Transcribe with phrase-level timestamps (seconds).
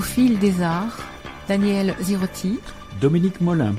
[0.00, 0.96] Au fil des arts,
[1.46, 2.58] Daniel Zirotti,
[3.02, 3.74] Dominique Molin.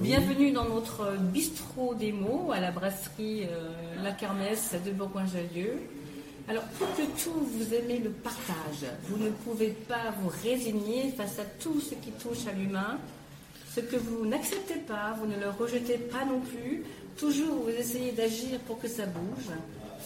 [0.00, 5.80] Bienvenue dans notre bistrot des mots à la brasserie euh, La Kermesse de Bourgoin-Jallieu.
[6.48, 8.90] Alors, plus que tout, vous aimez le partage.
[9.04, 12.98] Vous ne pouvez pas vous résigner face à tout ce qui touche à l'humain.
[13.74, 16.84] Ce que vous n'acceptez pas, vous ne le rejetez pas non plus.
[17.16, 19.54] Toujours, vous essayez d'agir pour que ça bouge.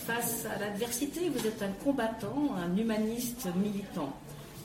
[0.07, 4.13] Face à l'adversité, vous êtes un combattant, un humaniste militant.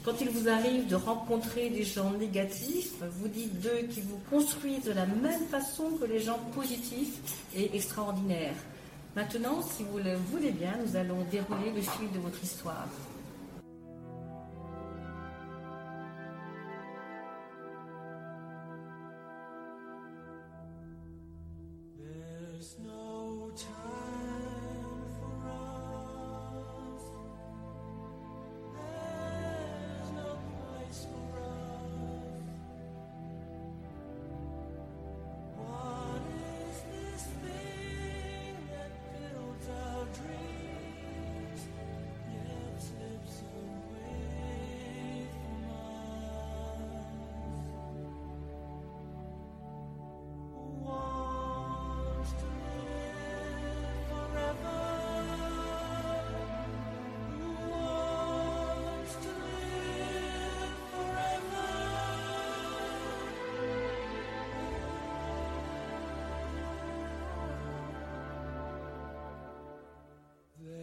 [0.07, 4.85] Quand il vous arrive de rencontrer des gens négatifs, vous dites d'eux qu'ils vous construisent
[4.85, 7.19] de la même façon que les gens positifs
[7.53, 8.55] et extraordinaires.
[9.17, 12.87] Maintenant, si vous le voulez bien, nous allons dérouler le fil de votre histoire.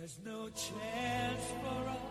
[0.05, 2.04] There's no chance for us.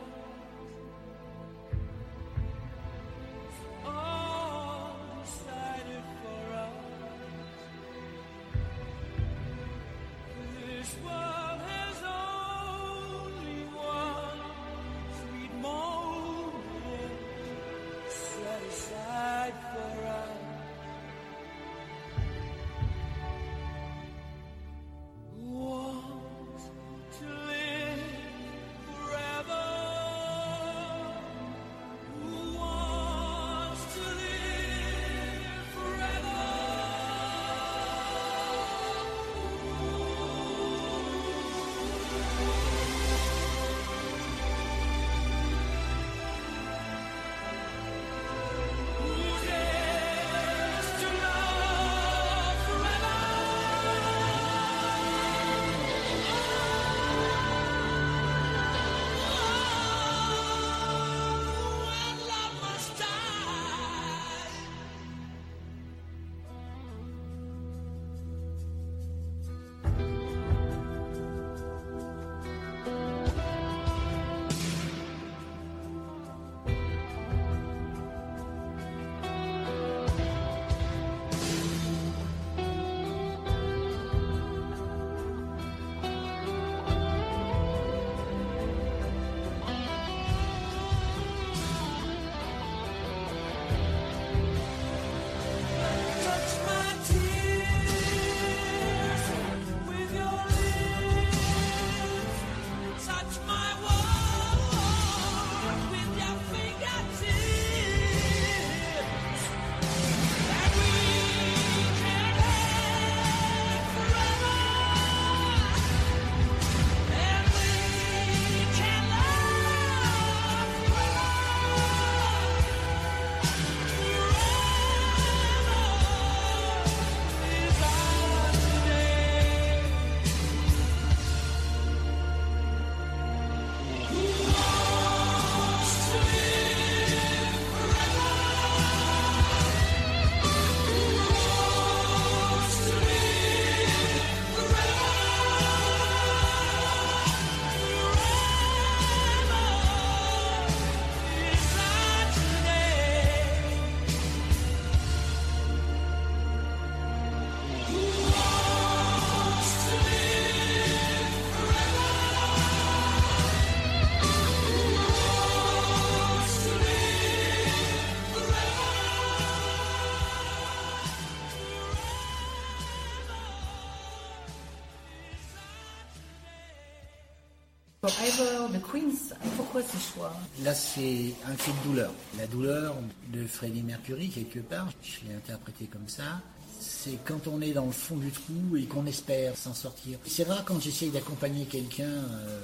[180.64, 182.12] Là, c'est un cri de douleur.
[182.38, 182.96] La douleur
[183.32, 186.42] de Freddie Mercury, quelque part, je l'ai interprété comme ça.
[186.80, 190.20] C'est quand on est dans le fond du trou et qu'on espère s'en sortir.
[190.26, 192.60] C'est rare quand j'essaye d'accompagner quelqu'un euh,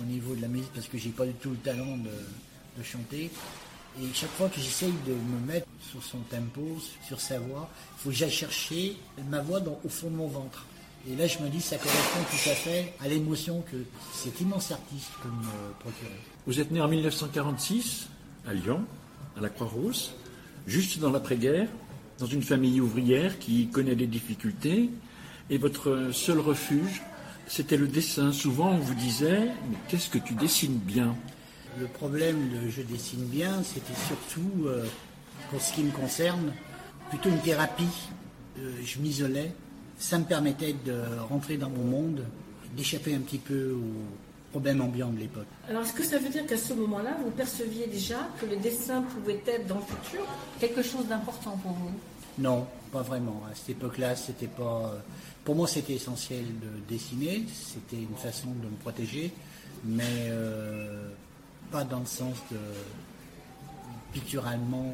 [0.00, 2.10] au niveau de la musique, parce que j'ai pas du tout le talent de,
[2.78, 3.30] de chanter.
[4.00, 8.02] Et chaque fois que j'essaye de me mettre sur son tempo, sur sa voix, il
[8.02, 8.96] faut que j'aille chercher
[9.28, 10.64] ma voix dans- au fond de mon ventre.
[11.08, 13.76] Et là, je me dis, ça correspond tout à fait à l'émotion que
[14.14, 16.20] cet immense artiste peut me procurer.
[16.44, 18.08] Vous êtes né en 1946
[18.48, 18.84] à Lyon,
[19.38, 20.12] à la Croix-Rousse,
[20.66, 21.68] juste dans l'après-guerre,
[22.18, 24.90] dans une famille ouvrière qui connaît des difficultés.
[25.50, 27.00] Et votre seul refuge,
[27.46, 28.32] c'était le dessin.
[28.32, 31.14] Souvent, on vous disait Mais qu'est-ce que tu dessines bien?
[31.78, 34.84] Le problème de je dessine bien, c'était surtout, euh,
[35.48, 36.52] pour ce qui me concerne,
[37.08, 38.08] plutôt une thérapie.
[38.58, 39.52] Euh, je m'isolais.
[39.96, 42.24] Ça me permettait de rentrer dans mon monde,
[42.76, 45.46] d'échapper un petit peu aux problèmes ambiants de l'époque.
[45.68, 49.02] Alors, est-ce que ça veut dire qu'à ce moment-là, vous perceviez déjà que le dessin
[49.02, 50.24] pouvait être dans le futur
[50.60, 51.90] quelque chose d'important pour vous?
[52.38, 53.42] Non, pas vraiment.
[53.50, 54.94] À cette époque-là, c'était pas.
[55.44, 57.44] Pour moi, c'était essentiel de dessiner.
[57.52, 59.32] C'était une façon de me protéger,
[59.84, 61.08] mais euh,
[61.70, 62.58] pas dans le sens de
[64.12, 64.92] picturalement.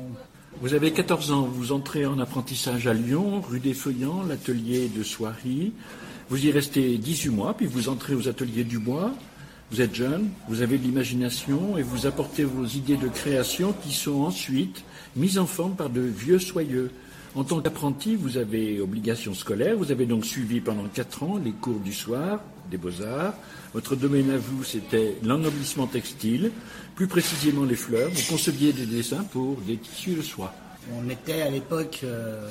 [0.61, 5.03] Vous avez 14 ans, vous entrez en apprentissage à Lyon, rue des Feuillants, l'atelier de
[5.03, 5.73] Soierie.
[6.31, 9.13] Vous y restez 18 mois, puis vous entrez aux ateliers du bois.
[9.71, 13.93] Vous êtes jeune, vous avez de l'imagination et vous apportez vos idées de création qui
[13.93, 14.83] sont ensuite
[15.15, 16.91] mises en forme par de vieux soyeux.
[17.35, 21.53] En tant qu'apprenti, vous avez obligation scolaire, vous avez donc suivi pendant 4 ans les
[21.53, 23.35] cours du soir des beaux-arts.
[23.75, 26.51] Votre domaine à vous, c'était l'ennoblissement textile,
[26.95, 28.11] plus précisément les fleurs.
[28.11, 30.55] Vous conceviez des dessins pour des tissus de soie.
[30.97, 32.51] On était à l'époque euh,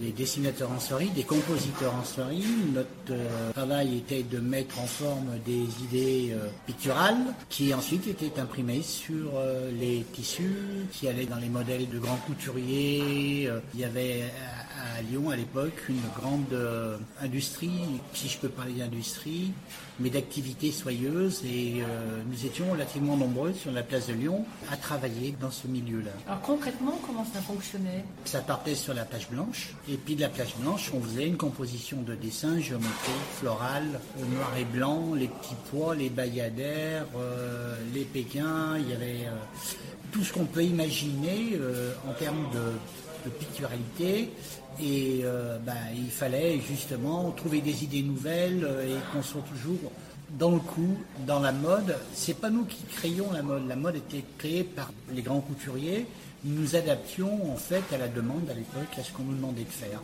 [0.00, 2.44] des dessinateurs en soierie, des compositeurs en soierie.
[2.72, 8.40] Notre euh, travail était de mettre en forme des idées euh, picturales qui ensuite étaient
[8.40, 10.56] imprimées sur euh, les tissus,
[10.92, 13.48] qui allaient dans les modèles de grands couturiers.
[13.74, 14.24] Il y avait
[14.96, 17.80] à, Lyon à l'époque une grande euh, industrie,
[18.12, 19.52] si je peux parler d'industrie,
[19.98, 24.76] mais d'activités soyeuses et euh, nous étions relativement nombreux sur la place de Lyon à
[24.76, 26.10] travailler dans ce milieu-là.
[26.26, 28.04] Alors, concrètement, comment ça fonctionnait?
[28.24, 31.36] Ça partait sur la page blanche, et puis de la page blanche, on faisait une
[31.36, 34.00] composition de dessins géométriques, florales,
[34.32, 39.28] noir et blanc, les petits pois, les bayadères, euh, les pékins, il y avait
[40.12, 41.58] tout ce qu'on peut imaginer
[42.08, 42.72] en termes de,
[43.24, 44.30] de picturalité.
[44.80, 49.92] Et euh, bah, il fallait justement trouver des idées nouvelles euh, et qu'on soit toujours
[50.38, 51.96] dans le coup, dans la mode.
[52.12, 53.68] C'est pas nous qui créions la mode.
[53.68, 56.06] La mode était créée par les grands couturiers.
[56.44, 59.64] Nous nous adaptions en fait à la demande à l'époque, à ce qu'on nous demandait
[59.64, 60.02] de faire.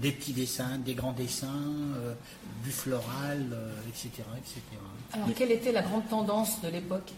[0.00, 1.48] Des petits dessins, des grands dessins,
[1.96, 2.14] euh,
[2.62, 3.56] du floral,
[3.88, 4.60] etc., etc.
[5.12, 7.10] Alors, quelle était la grande tendance de l'époque?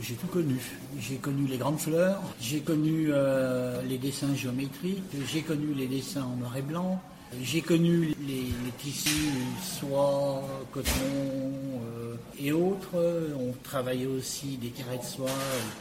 [0.00, 0.60] J'ai tout connu.
[0.98, 6.22] J'ai connu les grandes fleurs, j'ai connu euh, les dessins géométriques, j'ai connu les dessins
[6.22, 7.00] en noir et blanc,
[7.42, 8.46] j'ai connu les,
[8.78, 9.30] tissus
[9.62, 10.42] soie,
[10.72, 13.34] coton euh, et autres.
[13.38, 15.26] On travaillait aussi des carrés de soie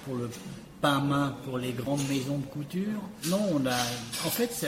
[0.05, 0.29] pour le
[0.81, 3.01] pain main pour les grandes maisons de couture.
[3.27, 3.75] Non, on a,
[4.25, 4.67] en fait,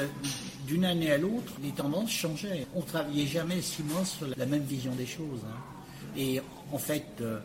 [0.66, 2.66] d'une année à l'autre, les tendances changeaient.
[2.76, 5.42] On travaillait jamais six mois sur la même vision des choses.
[5.46, 5.60] hein.
[6.18, 7.40] Et en fait, euh,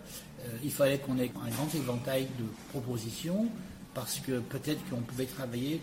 [0.65, 3.49] il fallait qu'on ait un grand éventail de propositions
[3.97, 5.81] parce que peut-être qu'on pouvait travailler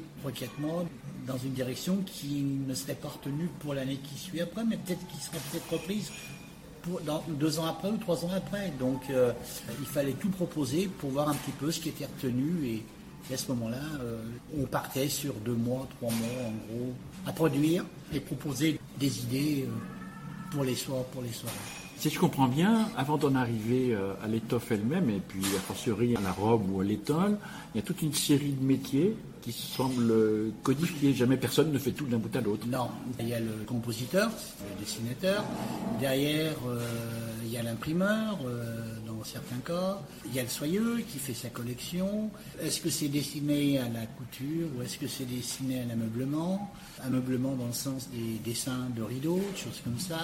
[0.60, 0.86] mois
[1.26, 5.06] dans une direction qui ne serait pas retenue pour l'année qui suit après, mais peut-être
[5.08, 6.12] qui serait peut-être reprise
[7.06, 8.72] dans, deux ans après ou trois ans après.
[8.80, 9.32] Donc euh,
[9.80, 12.84] il fallait tout proposer pour voir un petit peu ce qui était retenu et,
[13.32, 14.22] et à ce moment-là, euh,
[14.62, 16.94] on partait sur deux mois, trois mois en gros
[17.26, 21.83] à produire et proposer des idées euh, pour les soirs, pour les soirées.
[21.98, 26.16] Si je comprends bien, avant d'en arriver euh, à l'étoffe elle-même, et puis a fortiori
[26.16, 27.38] à la robe ou à l'étole,
[27.74, 30.14] il y a toute une série de métiers qui semblent
[30.64, 31.14] codifiés.
[31.14, 32.66] Jamais personne ne fait tout d'un bout à l'autre.
[32.68, 35.44] Non, il y a le compositeur, le dessinateur.
[36.00, 36.80] Derrière, euh,
[37.46, 40.00] il y a l'imprimeur, euh, certains cas.
[40.26, 42.30] Il y a le soyeux qui fait sa collection.
[42.62, 46.72] Est-ce que c'est destiné à la couture ou est-ce que c'est destiné à l'ameublement?
[47.04, 50.20] Ameublement dans le sens des dessins de rideaux, de choses comme ça.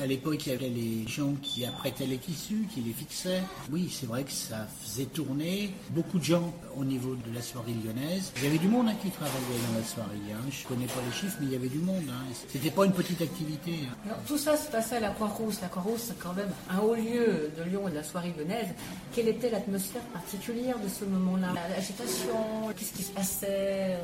[0.00, 3.42] À l'époque, il y avait les gens qui apprêtaient les tissus, qui les fixaient.
[3.70, 7.72] Oui, c'est vrai que ça faisait tourner beaucoup de gens au niveau de la soirée
[7.72, 8.32] lyonnaise.
[8.38, 9.36] Il y avait du monde hein, qui travaillait
[9.72, 10.32] dans la soirée.
[10.32, 10.38] Hein.
[10.50, 12.04] Je connais pas les chiffres, mais il y avait du monde.
[12.10, 12.24] Hein.
[12.50, 13.72] C'était pas une petite activité.
[14.08, 14.14] hein.
[14.26, 15.60] Tout ça se passait à la Croix-Rousse.
[15.60, 18.34] La Croix-Rousse, c'est quand même un haut lieu de Lyon et de la soirée
[19.14, 23.96] Quelle était l'atmosphère particulière de ce moment-là L'agitation Qu'est-ce qui se passait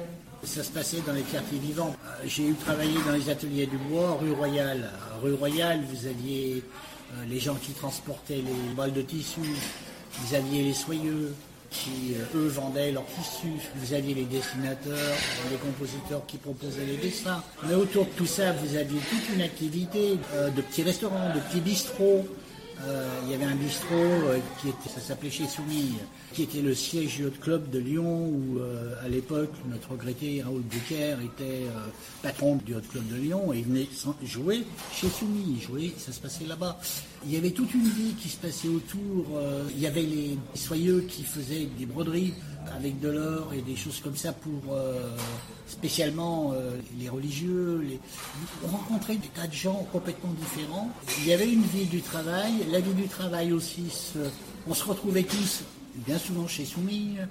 [0.45, 1.95] Ça se passait dans les quartiers vivants.
[2.05, 4.91] Euh, J'ai eu travaillé dans les ateliers du bois, rue Royale.
[5.23, 6.63] Rue Royale, vous aviez
[7.15, 11.35] euh, les gens qui transportaient les balles de tissu, vous aviez les soyeux
[11.71, 15.17] qui, euh, eux, vendaient leurs tissus, vous aviez les dessinateurs,
[15.51, 17.43] les compositeurs qui proposaient les dessins.
[17.67, 21.41] Mais autour de tout ça, vous aviez toute une activité euh, de petits restaurants, de
[21.41, 22.27] petits bistrots,
[22.85, 25.95] euh, il y avait un bistrot euh, qui s'appelait chez Soumille,
[26.33, 30.43] qui était le siège du Hot Club de Lyon, où euh, à l'époque notre regretté
[30.43, 31.67] Raoul Bucker était
[32.23, 33.89] patron du Hot Club de Lyon et il venait
[34.25, 36.79] jouer chez Soumille, il jouait, ça se passait là-bas.
[37.25, 39.27] Il y avait toute une vie qui se passait autour.
[39.75, 42.35] il y avait les soyeux qui faisaient des broderies
[42.75, 45.17] avec de l'or et des choses comme ça pour euh,
[45.67, 47.99] spécialement euh, les religieux.
[48.65, 50.91] On rencontrait des tas de gens complètement différents.
[51.19, 53.85] Il y avait une vie du travail, la vie du travail aussi.
[54.67, 55.63] On se retrouvait tous
[55.95, 57.27] bien souvent chez Soumille,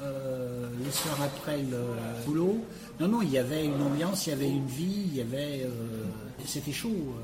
[0.00, 1.80] euh, le soir après le
[2.26, 2.64] boulot.
[3.00, 5.66] Non, non, il y avait une ambiance, il y avait une vie, il y avait.
[6.44, 7.14] C'était chaud.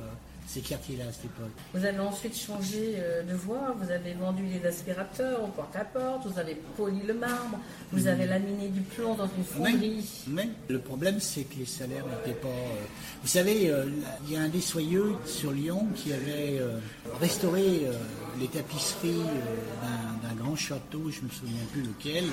[0.53, 1.53] Ces quartiers-là à cette époque.
[1.73, 6.39] Vous avez ensuite changé euh, de voie, vous avez vendu les aspirateurs au porte-à-porte, vous
[6.41, 7.59] avez poli le marbre,
[7.93, 10.05] vous avez laminé du plomb dans une fonderie.
[10.27, 12.49] Mais le problème, c'est que les salaires n'étaient pas.
[12.49, 12.85] euh,
[13.23, 13.85] Vous savez, euh,
[14.27, 16.79] il y a un des soyeux sur Lyon qui avait euh,
[17.21, 17.87] restauré
[18.41, 19.23] les tapisseries
[20.23, 22.25] d'un- grand château, je me souviens plus lequel,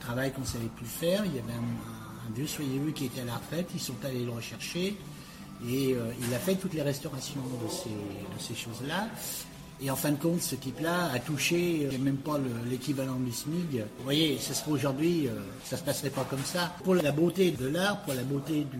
[0.00, 1.24] travail qu'on ne savait plus faire.
[1.26, 4.24] Il y avait un, un vieux soyeux qui était à la retraite, ils sont allés
[4.24, 4.96] le rechercher
[5.68, 7.70] et euh, il a fait toutes les restaurations de
[8.40, 9.08] ces, choses-là.
[9.80, 13.32] Et en fin de compte, ce type-là a touché euh, même pas le- l'équivalent du
[13.32, 13.84] SMIG.
[13.98, 15.32] Vous voyez, ce serait aujourd'hui, euh,
[15.64, 16.72] ça se passerait pas comme ça.
[16.84, 18.78] Pour la beauté de l'art, pour la beauté du,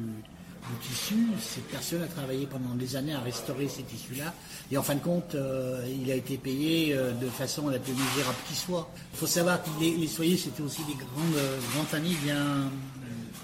[0.81, 4.33] tissu, cette personne a travaillé pendant des années à restaurer ces tissus-là.
[4.71, 8.39] Et en fin de compte, euh, il a été payé de façon la plus misérable
[8.49, 8.89] qui soit.
[9.13, 12.71] Il faut savoir que les, les soyeux, c'était aussi des grandes, grandes familles bien,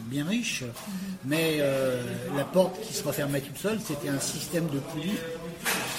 [0.09, 0.65] bien riches.
[1.25, 2.03] Mais euh,
[2.37, 5.19] la porte qui se refermait toute seule, c'était un système de poulies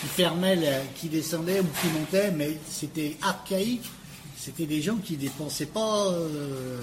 [0.01, 0.57] qui fermait,
[0.95, 3.89] qui descendait ou qui montait, mais c'était archaïque.
[4.37, 6.79] C'était des gens qui dépensaient pas euh,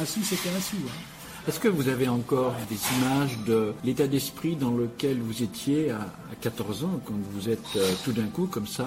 [0.00, 0.76] un sou, c'était un sou.
[0.86, 0.92] hein.
[1.48, 5.96] Est-ce que vous avez encore des images de l'état d'esprit dans lequel vous étiez à,
[6.00, 8.86] à 14 ans, quand vous êtes euh, tout d'un coup comme ça,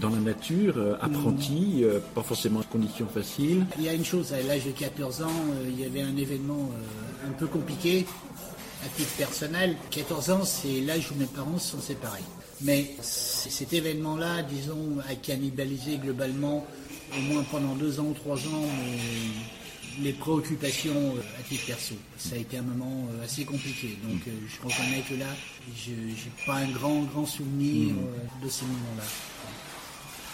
[0.00, 4.04] dans la nature, euh, apprenti, euh, pas forcément en conditions faciles Il y a une
[4.04, 6.70] chose, à l'âge de 14 ans, euh, il y avait un événement
[7.26, 8.04] un peu compliqué
[8.84, 9.76] à titre personnel.
[9.90, 12.20] 14 ans, c'est l'âge où mes parents se sont séparés.
[12.60, 16.66] Mais cet événement-là, disons, a cannibalisé globalement,
[17.16, 21.94] au moins pendant deux ans ou trois ans, mes- les préoccupations à titre perso.
[22.18, 23.96] Ça a été un moment assez compliqué.
[24.02, 25.26] Donc je reconnais que là,
[25.76, 26.14] je n'ai
[26.46, 29.04] pas un grand, grand souvenir euh, de ces moments-là.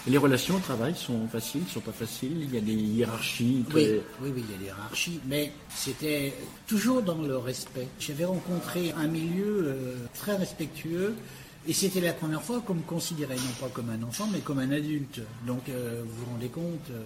[0.06, 2.38] Les relations au travail sont faciles, sont pas faciles?
[2.42, 3.80] Il y a des hiérarchies très...
[3.80, 6.32] Oui, oui, oui, il y a des hiérarchies, mais c'était
[6.66, 7.86] toujours dans le respect.
[7.98, 11.14] J'avais rencontré un milieu euh, très respectueux
[11.68, 14.58] et c'était la première fois qu'on me considérait non pas comme un enfant, mais comme
[14.58, 15.20] un adulte.
[15.46, 17.02] Donc, euh, vous vous rendez compte, euh,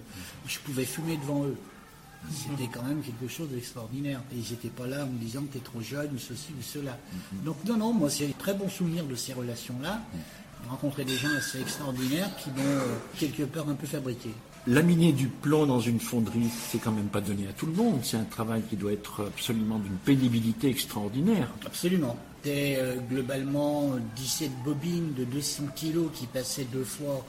[0.47, 1.57] je pouvais fumer devant eux.
[2.31, 4.21] C'était quand même quelque chose d'extraordinaire.
[4.31, 6.53] Et ils n'étaient pas là en me disant que tu es trop jeune ou ceci
[6.57, 6.97] ou cela.
[7.43, 10.01] Donc non, non, moi c'est un très bon souvenir de ces relations-là.
[10.69, 14.29] Rencontrer des gens assez extraordinaires qui m'ont euh, quelque part un peu fabriqué.
[14.67, 17.99] Laminer du plomb dans une fonderie, c'est quand même pas donné à tout le monde.
[18.03, 21.49] C'est un travail qui doit être absolument d'une pénibilité extraordinaire.
[21.65, 22.17] Absolument.
[22.41, 27.23] C'était euh, globalement 17 bobines de 200 kilos qui passaient deux fois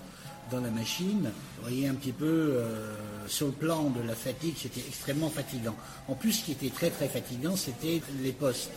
[0.50, 1.30] dans la machine.
[1.56, 2.94] Vous voyez un petit peu euh,
[3.26, 5.74] sur le plan de la fatigue, c'était extrêmement fatigant.
[6.08, 8.70] En plus, ce qui était très très fatigant, c'était les postes.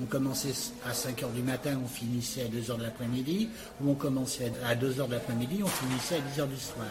[0.00, 3.48] On commençait à 5 heures du matin, on finissait à 2 heures de l'après-midi,
[3.80, 6.86] ou on commençait à 2 heures de l'après-midi, on finissait à 10 heures du soir.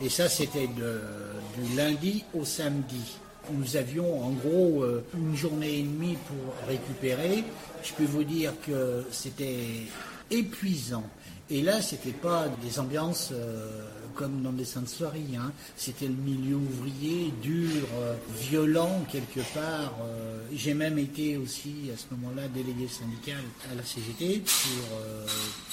[0.00, 3.18] Et ça, c'était du lundi au samedi.
[3.52, 7.44] Nous avions en gros euh, une journée et demie pour récupérer.
[7.84, 9.86] Je peux vous dire que c'était
[10.30, 11.04] épuisant.
[11.48, 13.86] Et là, c'était pas des ambiances euh,
[14.16, 15.36] comme dans des Saintes-Soieries.
[15.38, 15.52] Hein.
[15.76, 17.70] C'était le milieu ouvrier, dur,
[18.00, 19.94] euh, violent quelque part.
[20.02, 20.40] euh.
[20.52, 25.26] J'ai même été aussi à ce moment-là délégué syndical à la CGT pour euh,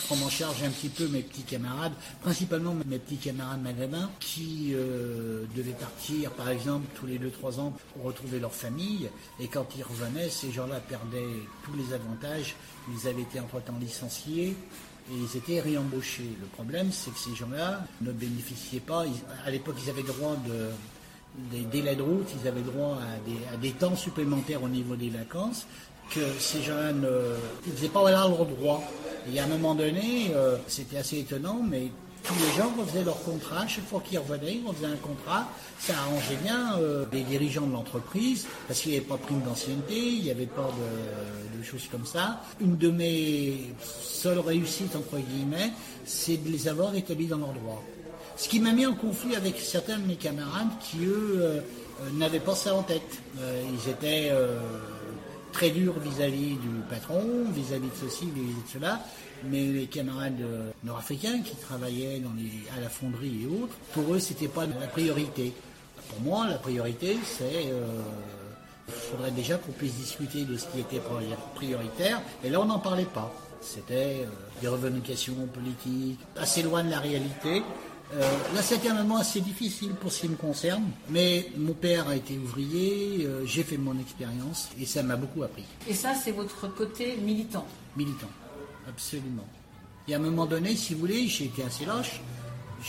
[0.06, 4.72] prendre en charge un petit peu mes petits camarades, principalement mes petits camarades maghrébins qui
[4.74, 9.10] euh, devaient partir, par exemple, tous les 2-3 ans pour retrouver leur famille.
[9.40, 11.24] Et quand ils revenaient, ces gens-là perdaient
[11.64, 12.56] tous les avantages.
[12.92, 14.56] Ils avaient été entre-temps licenciés
[15.12, 16.30] et ils étaient réembauchés.
[16.40, 19.06] Le problème, c'est que ces gens-là ne bénéficiaient pas.
[19.46, 20.70] à l'époque, ils avaient droit de
[21.52, 22.98] des délais de route, ils avaient droit
[23.52, 25.66] à des, temps supplémentaires au niveau des vacances
[26.12, 27.36] que ces gens-là ne
[27.76, 28.84] faisaient pas leur droit.
[29.34, 31.92] Et à un moment donné, euh, c'était assez étonnant, mais
[32.24, 33.68] tous les gens refaisaient leur contrat.
[33.68, 35.50] Chaque fois qu'ils revenaient, on faisait un contrat.
[35.80, 39.42] Ça arrangeait bien euh, les dirigeants de l'entreprise parce qu'il n'y avait pas de prime
[39.42, 40.70] d'ancienneté, il n'y avait pas
[41.58, 42.42] de, choses comme ça.
[42.60, 45.72] Une de mes seules réussites, entre guillemets,
[46.06, 47.82] c'est de les avoir établis dans leurs droits.
[48.36, 51.62] Ce qui m'a mis en conflit avec certains de mes camarades qui, eux, euh,
[52.02, 53.02] euh, n'avaient pas ça en tête.
[53.40, 54.58] Euh, ils étaient euh,
[55.54, 59.00] très durs vis-à-vis du patron, vis-à-vis de ceci, vis-à-vis de cela.
[59.46, 62.22] Mais les camarades euh, nord-africains qui travaillaient
[62.76, 65.54] à la fonderie et autres, pour eux, c'était pas la priorité.
[66.10, 67.72] Pour moi, la priorité, c'est
[68.88, 72.22] il faudrait déjà qu'on puisse discuter de ce qui était priori- prioritaire.
[72.44, 73.34] Et là, on n'en parlait pas.
[73.62, 74.26] C'était euh,
[74.62, 77.64] des revendications politiques, assez loin de la réalité.
[78.14, 78.20] Euh,
[78.54, 80.84] là, c'était un moment assez difficile pour ce qui me concerne.
[81.10, 85.42] Mais mon père a été ouvrier, euh, j'ai fait mon expérience et ça m'a beaucoup
[85.44, 85.64] appris.
[85.88, 87.66] Et ça, c'est votre côté militant.
[87.98, 88.30] Militant,
[88.88, 89.48] absolument.
[90.08, 92.22] Et à un moment donné, si vous voulez, j'ai été assez lâche.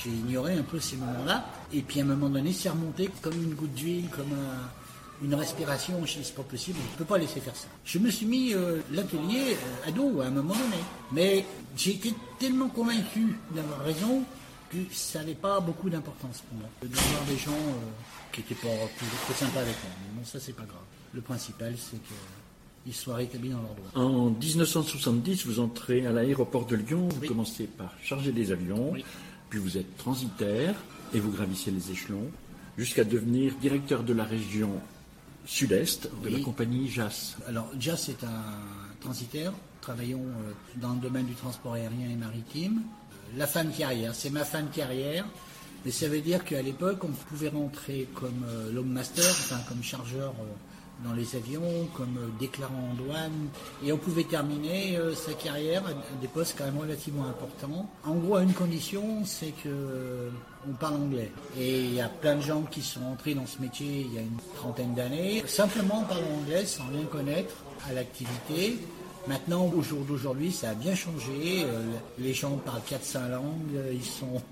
[0.03, 1.47] J'ai ignoré un peu ces moments-là.
[1.73, 5.35] Et puis à un moment donné, c'est remonté comme une goutte d'huile, comme un- une
[5.37, 6.05] respiration.
[6.05, 7.69] Je dis, c'est pas possible, je ne peux pas laisser faire ça.
[7.85, 10.83] Je me suis mis euh, l'atelier euh, à dos à un moment donné.
[11.13, 14.23] Mais j'ai été tellement convaincu d'avoir raison
[14.93, 16.69] ça n'avait pas beaucoup d'importance pour moi.
[16.83, 18.69] D'avoir des gens euh, qui n'étaient pas
[19.27, 19.93] très sympas avec moi.
[20.03, 20.83] Mais bon, ça, c'est pas grave.
[21.13, 21.99] Le principal, c'est
[22.85, 24.03] qu'ils soient rétablis dans leurs droits.
[24.03, 27.29] En 1970, vous entrez à l'aéroport de Lyon, vous Oui.
[27.29, 29.05] commencez par charger des avions, Oui.
[29.51, 30.75] puis vous êtes transitaire
[31.13, 32.29] et vous gravissez les échelons
[32.77, 34.71] jusqu'à devenir directeur de la région
[35.47, 37.37] sud-est de la compagnie JAS.
[37.47, 38.43] Alors, JAS c'est un
[39.01, 39.53] transitaire.
[39.81, 42.81] Travaillons euh, dans le domaine du transport aérien et maritime.
[43.37, 45.25] La fin de carrière, c'est ma fin de carrière.
[45.85, 49.83] Mais ça veut dire qu'à l'époque, on pouvait rentrer comme euh, l'homme master, enfin comme
[49.83, 50.45] chargeur euh,
[51.03, 53.49] dans les avions, comme euh, déclarant en douane,
[53.85, 57.89] et on pouvait terminer euh, sa carrière à des postes quand même relativement importants.
[58.05, 60.31] En gros, à une condition, c'est que
[60.69, 61.31] on parle anglais.
[61.59, 64.19] Et il y a plein de gens qui sont entrés dans ce métier il y
[64.19, 67.55] a une trentaine d'années, simplement en parlant anglais, sans rien connaître
[67.89, 68.79] à l'activité.
[69.27, 71.65] Maintenant, au jour d'aujourd'hui, ça a bien changé.
[71.65, 71.83] Euh,
[72.19, 74.43] les gens parlent 4-5 langues, euh, ils sont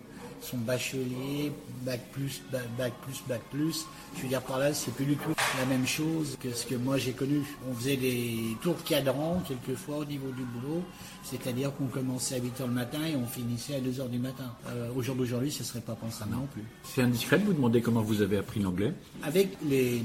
[0.43, 3.87] sont bacheliers, bac plus, bac, bac plus, bac plus.
[4.17, 6.75] Je veux dire par là, c'est plus du tout la même chose que ce que
[6.75, 7.43] moi j'ai connu.
[7.71, 10.83] On faisait des tours de cadran quelquefois au niveau du boulot,
[11.23, 14.19] c'est-à-dire qu'on commençait à 8 h le matin et on finissait à 2 h du
[14.19, 14.55] matin.
[14.69, 16.63] Euh, au jour d'aujourd'hui, ce serait pas pensable non plus.
[16.85, 18.93] C'est indiscret de vous demander comment vous avez appris l'anglais?
[19.23, 20.03] Avec les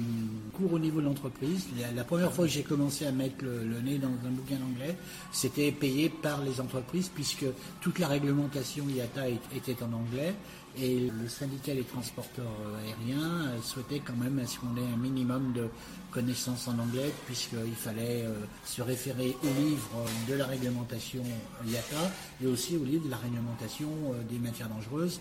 [0.54, 3.64] cours au niveau de l'entreprise, la, la première fois que j'ai commencé à mettre le,
[3.64, 4.96] le nez dans un bouquin d'anglais,
[5.32, 7.46] c'était payé par les entreprises puisque
[7.82, 10.34] toute la réglementation IATA était en anglais
[10.82, 14.94] et le syndicat des transporteurs euh, aériens euh, souhaitait quand même à ce qu'on ait
[14.94, 15.68] un minimum de
[16.12, 18.34] connaissances en anglais puisqu'il fallait euh,
[18.66, 21.24] se référer au livre de la réglementation
[21.66, 22.12] IATA
[22.44, 23.90] et aussi au livre de la réglementation
[24.30, 25.20] des matières dangereuses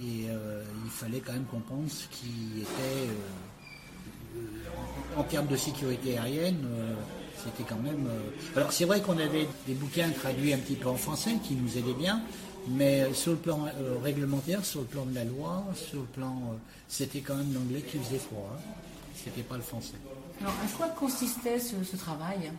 [0.00, 0.26] et
[0.84, 3.10] il fallait quand même comprendre ce qui était
[5.16, 6.64] en, termes de sécurité aérienne,
[7.36, 8.06] c'était quand même.
[8.54, 11.76] Alors c'est vrai qu'on avait des bouquins traduits un petit peu en français qui nous
[11.76, 12.22] aidaient bien,
[12.70, 16.36] mais sur le plan euh, réglementaire, sur le plan de la loi, sur le plan,
[16.52, 16.56] euh,
[16.88, 18.50] c'était quand même l'anglais qui faisait froid.
[18.54, 18.60] Hein.
[19.22, 19.94] C'était pas le français.
[20.40, 22.52] Alors, à quoi consistait ce, ce travail?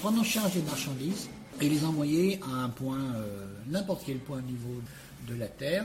[0.00, 1.28] Prendre en charge les marchandises
[1.60, 4.80] et les envoyer à un point, euh, n'importe quel point au niveau
[5.28, 5.84] de la Terre,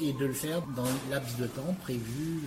[0.00, 2.40] et de le faire dans laps de temps prévu,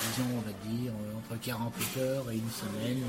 [0.00, 3.02] disons, on va dire, entre 48 heures et une semaine,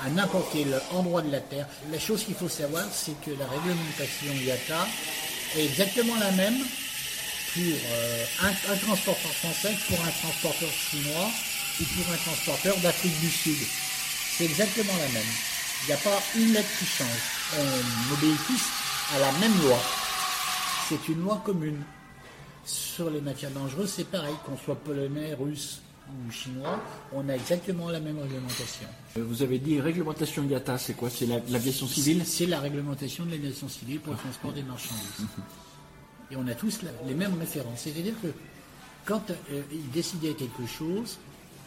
[0.00, 1.66] à n'importe quel endroit de la Terre.
[1.90, 4.86] La chose qu'il faut savoir, c'est que la réglementation IATA
[5.56, 6.58] est exactement la même
[7.54, 11.30] pour euh, un, transporteur français, pour un transporteur chinois
[11.80, 13.58] ou pour un transporteur d'Afrique du Sud.
[14.36, 15.30] C'est exactement la même.
[15.82, 17.08] Il n'y a pas une lettre qui change.
[17.58, 18.38] On obéit
[19.14, 19.78] à la même loi.
[20.88, 21.82] C'est une loi commune.
[22.64, 26.80] Sur les matières dangereuses, c'est pareil, qu'on soit polonais, russe ou chinois,
[27.12, 28.88] on a exactement la même réglementation.
[29.16, 31.10] Euh, Vous avez dit réglementation IATA, c'est quoi?
[31.10, 32.24] C'est la- l'aviation civile?
[32.26, 35.26] C'est la réglementation de l'aviation civile pour le transport des marchandises.
[36.30, 37.80] Et on a tous la- les mêmes références.
[37.80, 38.28] C'est-à-dire que
[39.04, 41.18] quand euh, ils décidaient quelque chose,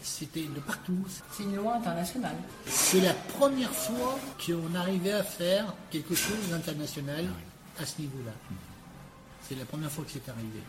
[0.03, 0.97] c'était de partout.
[1.31, 2.35] C'est une loi internationale.
[2.65, 7.25] C'est la première fois qu'on arrivait à faire quelque chose d'international
[7.79, 8.31] à ce niveau-là.
[9.47, 10.61] C'est la première fois que c'est arrivé.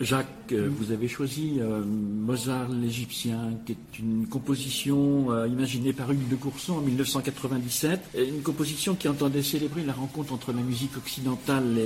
[0.00, 6.12] Jacques, euh, vous avez choisi euh, Mozart l'Égyptien, qui est une composition euh, imaginée par
[6.12, 10.62] Hugues de Courson en 1997, et une composition qui entendait célébrer la rencontre entre la
[10.62, 11.76] musique occidentale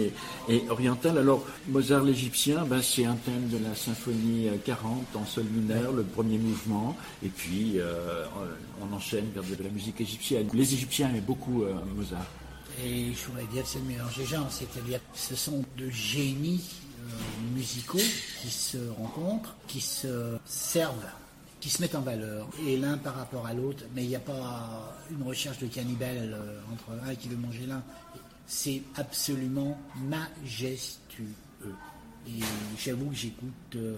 [0.50, 1.16] et, orientale.
[1.16, 6.02] Alors, Mozart l'Égyptien, ben, c'est un thème de la symphonie 40 en sol mineur, le
[6.02, 6.94] premier mouvement,
[7.24, 7.78] et puis
[8.80, 10.48] on enchaîne vers de la musique égyptienne.
[10.52, 11.64] Les Égyptiens aimaient beaucoup
[11.96, 12.26] Mozart.
[12.84, 16.81] Et je pourrais dire que c'est mélange des genres, c'est-à-dire que ce sont de génies
[17.54, 17.98] musicaux
[18.40, 21.06] qui se rencontrent, qui se servent,
[21.60, 24.20] qui se mettent en valeur, et l'un par rapport à l'autre, mais il n'y a
[24.20, 27.82] pas une recherche de cannibale euh, entre un qui veut manger l'un.
[28.46, 31.34] C'est absolument majestueux.
[32.26, 32.40] Et
[32.78, 33.96] j'avoue que j'écoute euh,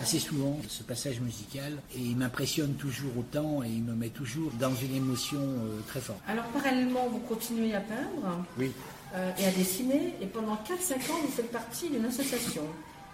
[0.00, 4.50] assez souvent ce passage musical et il m'impressionne toujours autant et il me met toujours
[4.60, 5.40] dans une émotion
[5.86, 6.18] très forte.
[6.28, 8.70] Alors parallèlement, vous continuez à peindre Oui.
[9.14, 10.14] Euh, et à dessiner.
[10.20, 12.62] Et pendant 4-5 ans, vous faites partie d'une association,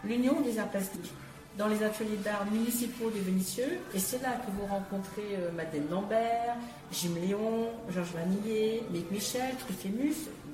[0.05, 1.13] l'Union des arts plastiques.
[1.59, 3.81] dans les ateliers d'art municipaux de Vénissieux.
[3.93, 6.57] Et c'est là que vous rencontrez euh, Madeleine Lambert,
[6.93, 9.89] Jim Léon, Georges Vanillier, Mick Michel, Truffaut,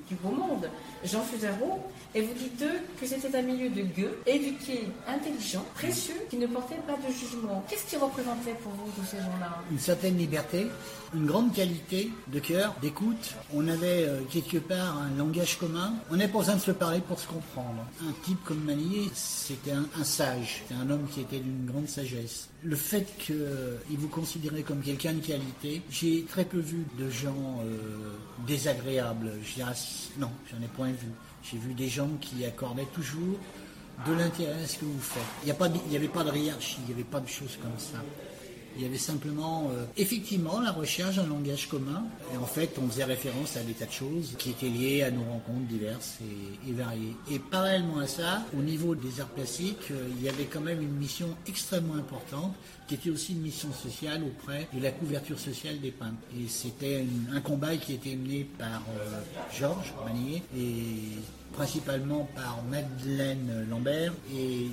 [0.09, 0.69] du beau monde,
[1.05, 1.85] Jean Fusaro,
[2.17, 6.47] et vous dites eux que c'était un milieu de gueux, éduqué, intelligent, précieux, qui ne
[6.47, 7.63] portait pas de jugement.
[7.69, 10.67] Qu'est-ce qui représentait pour vous tous ces gens-là Une certaine liberté,
[11.15, 13.35] une grande qualité de cœur, d'écoute.
[13.53, 15.93] On avait euh, quelque part un langage commun.
[16.11, 17.85] On n'est pas besoin de se parler pour se comprendre.
[18.01, 22.49] Un type comme Manier, c'était un, sage, c'était un homme qui était d'une grande sagesse.
[22.63, 27.61] Le fait qu'il vous considérait comme quelqu'un de qualité, j'ai très peu vu de gens
[27.63, 28.15] euh,
[28.47, 29.33] désagréables.
[30.19, 31.09] Non, j'en ai point vu.
[31.51, 33.39] J'ai vu des gens qui accordaient toujours
[34.07, 35.23] de l'intérêt à ce que vous faites.
[35.43, 35.47] Il
[35.91, 37.99] n'y avait pas de hiérarchie, il n'y avait pas de choses comme ça.
[38.79, 42.05] Il y avait simplement, euh, effectivement, la recherche d'un langage commun.
[42.35, 45.11] Et en fait, on faisait référence à des tas de choses qui étaient liées à
[45.11, 46.19] nos rencontres diverses
[46.69, 47.17] et, variées.
[47.31, 50.83] Et parallèlement à ça, au niveau des arts plastiques, euh, il y avait quand même
[50.83, 52.55] une mission extrêmement importante
[52.87, 56.21] qui était aussi une mission sociale auprès de la couverture sociale des peintres.
[56.39, 59.23] Et c'était un combat qui était mené par euh,
[59.59, 61.19] Georges Manier et
[61.57, 64.67] principalement par Madeleine Lambert et,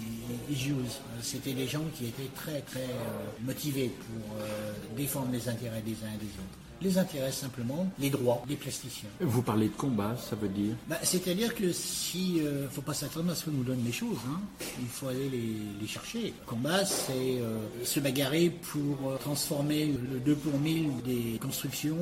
[0.51, 0.71] et.
[0.71, 0.83] Euh,
[1.21, 5.93] C'était des gens qui étaient très très euh, motivés pour euh, défendre les intérêts des
[6.03, 6.62] uns et des autres.
[6.83, 9.07] Les intérêts simplement, les droits des plasticiens.
[9.21, 13.31] Vous parlez de combat, ça veut dire Bah, C'est-à-dire que si, euh, faut pas s'attendre
[13.31, 14.41] à ce qu'on nous donne les choses, hein.
[14.81, 16.33] il faut aller les, les chercher.
[16.45, 21.97] Combat, c'est euh, se bagarrer pour euh, transformer le 2 pour 1000 des constructions,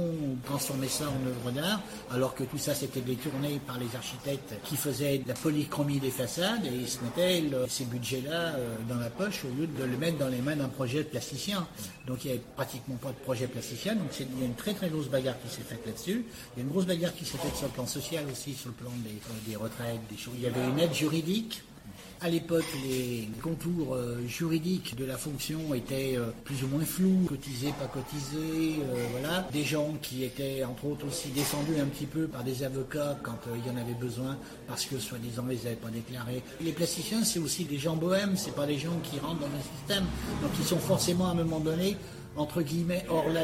[0.45, 4.75] transformer ça en œuvre d'art, alors que tout ça c'était détourné par les architectes qui
[4.77, 8.97] faisaient de la polychromie des façades et ils se mettaient le- ces budgets-là euh, dans
[8.97, 11.67] la poche au lieu de le mettre dans les mains d'un projet de plasticien.
[12.07, 15.07] Donc il n'y avait pratiquement pas de projet plasticien, donc c'est- une très très grosse
[15.07, 16.25] bagarre qui s'est faite là-dessus.
[16.55, 18.69] Il y a une grosse bagarre qui s'est faite sur le plan social aussi, sur
[18.69, 18.91] le plan
[19.47, 20.33] des, retraites, des choses.
[20.37, 21.63] Il y avait une aide juridique.
[22.23, 27.25] À l'époque, les contours euh, juridiques de la fonction étaient euh, plus ou moins flous,
[27.27, 29.47] cotisés, pas cotisés, euh, voilà.
[29.51, 33.39] Des gens qui étaient, entre autres, aussi descendus un petit peu par des avocats quand
[33.55, 36.43] il y en avait besoin, parce que soi-disant ils n'avaient pas déclaré.
[36.61, 39.79] Les plasticiens, c'est aussi des gens bohèmes, c'est pas des gens qui rentrent dans le
[39.79, 40.05] système,
[40.43, 41.97] donc ils sont forcément à un moment donné
[42.37, 43.43] entre guillemets hors la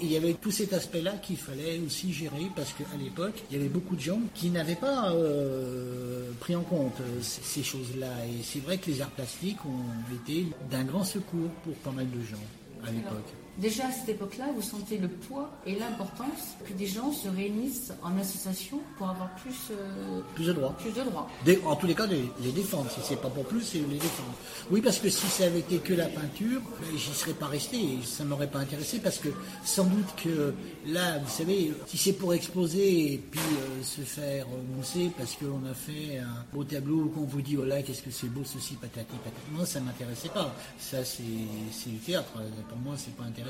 [0.00, 3.60] il y avait tout cet aspect-là qu'il fallait aussi gérer parce qu'à l'époque, il y
[3.60, 8.12] avait beaucoup de gens qui n'avaient pas euh, pris en compte euh, ces choses-là.
[8.26, 12.06] Et c'est vrai que les arts plastiques ont été d'un grand secours pour pas mal
[12.10, 13.41] de gens à l'époque.
[13.58, 17.92] Déjà à cette époque-là, vous sentez le poids et l'importance que des gens se réunissent
[18.02, 20.74] en association pour avoir plus, euh, Plus de droits.
[20.78, 21.28] plus de droits.
[21.44, 22.90] Des- en tous les cas, les, les défendre.
[22.90, 24.32] Si c'est pas pour plus, c'est les défendre.
[24.70, 27.76] Oui, parce que si ça avait été que la peinture, ben, j'y serais pas resté
[27.76, 29.28] et ça m'aurait pas intéressé parce que
[29.64, 30.54] sans doute que
[30.86, 35.62] là, vous savez, si c'est pour exposer et puis euh, se faire mousser parce qu'on
[35.70, 38.74] a fait un beau tableau qu'on vous dit, oh là, qu'est-ce que c'est beau ceci,
[38.76, 39.36] patati, patati.
[39.52, 40.54] Moi, ça m'intéressait pas.
[40.78, 41.22] Ça, c'est
[41.70, 42.32] c'est du théâtre.
[42.68, 43.41] Pour moi, c'est pas intéressant.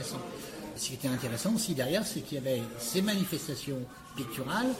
[0.77, 3.79] Ce qui était intéressant aussi derrière, c'est qu'il y avait ces manifestations
[4.17, 4.75] picturales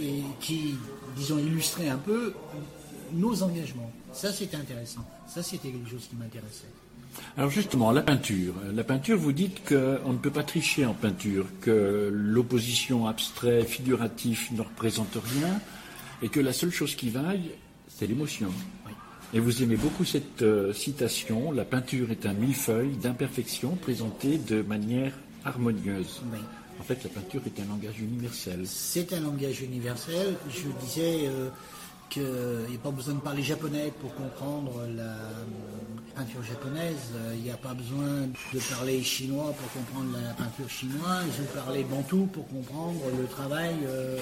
[0.00, 0.74] et qui,
[1.16, 2.32] disons, illustraient un peu
[3.12, 3.90] nos engagements.
[4.12, 5.06] Ça, c'était intéressant.
[5.26, 6.70] Ça, c'était quelque chose qui m'intéressait.
[7.36, 8.54] Alors justement, la peinture.
[8.74, 14.50] La peinture, vous dites qu'on ne peut pas tricher en peinture, que l'opposition abstrait, figuratif
[14.52, 15.60] ne représente rien,
[16.22, 17.50] et que la seule chose qui vaille,
[17.88, 18.50] c'est l'émotion.
[19.34, 24.60] Et vous aimez beaucoup cette euh, citation, la peinture est un millefeuille d'imperfections présentées de
[24.60, 25.14] manière
[25.44, 26.20] harmonieuse.
[26.30, 26.38] Oui.
[26.78, 28.60] En fait, la peinture est un langage universel.
[28.66, 30.34] C'est un langage universel.
[30.50, 31.48] Je disais euh,
[32.12, 32.22] qu'il
[32.68, 35.44] n'y a pas besoin de parler japonais pour comprendre la euh,
[36.14, 36.96] peinture japonaise.
[37.16, 41.56] Euh, Il n'y a pas besoin de parler chinois pour comprendre la peinture chinoise ou
[41.58, 44.18] parler bantou pour comprendre le travail euh,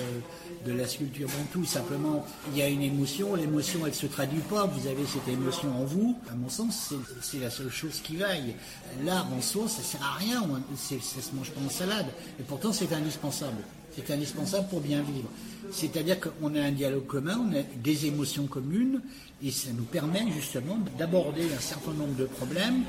[0.65, 1.65] de la sculpture bantou.
[1.65, 3.35] Simplement, il y a une émotion.
[3.35, 4.67] L'émotion, elle se traduit pas.
[4.67, 6.17] Vous avez cette émotion en vous.
[6.31, 8.55] À mon sens, c'est- la seule chose qui vaille.
[9.05, 10.43] L'art en soi, ça sert à rien.
[10.77, 12.07] Ça se mange pas en salade.
[12.39, 13.63] Et pourtant, c'est indispensable.
[13.97, 15.29] C'est indispensable pour bien vivre.
[15.73, 19.01] C'est-à-dire qu'on a un dialogue commun, on a des émotions communes,
[19.43, 22.83] et ça nous permet justement d'aborder un certain nombre de problèmes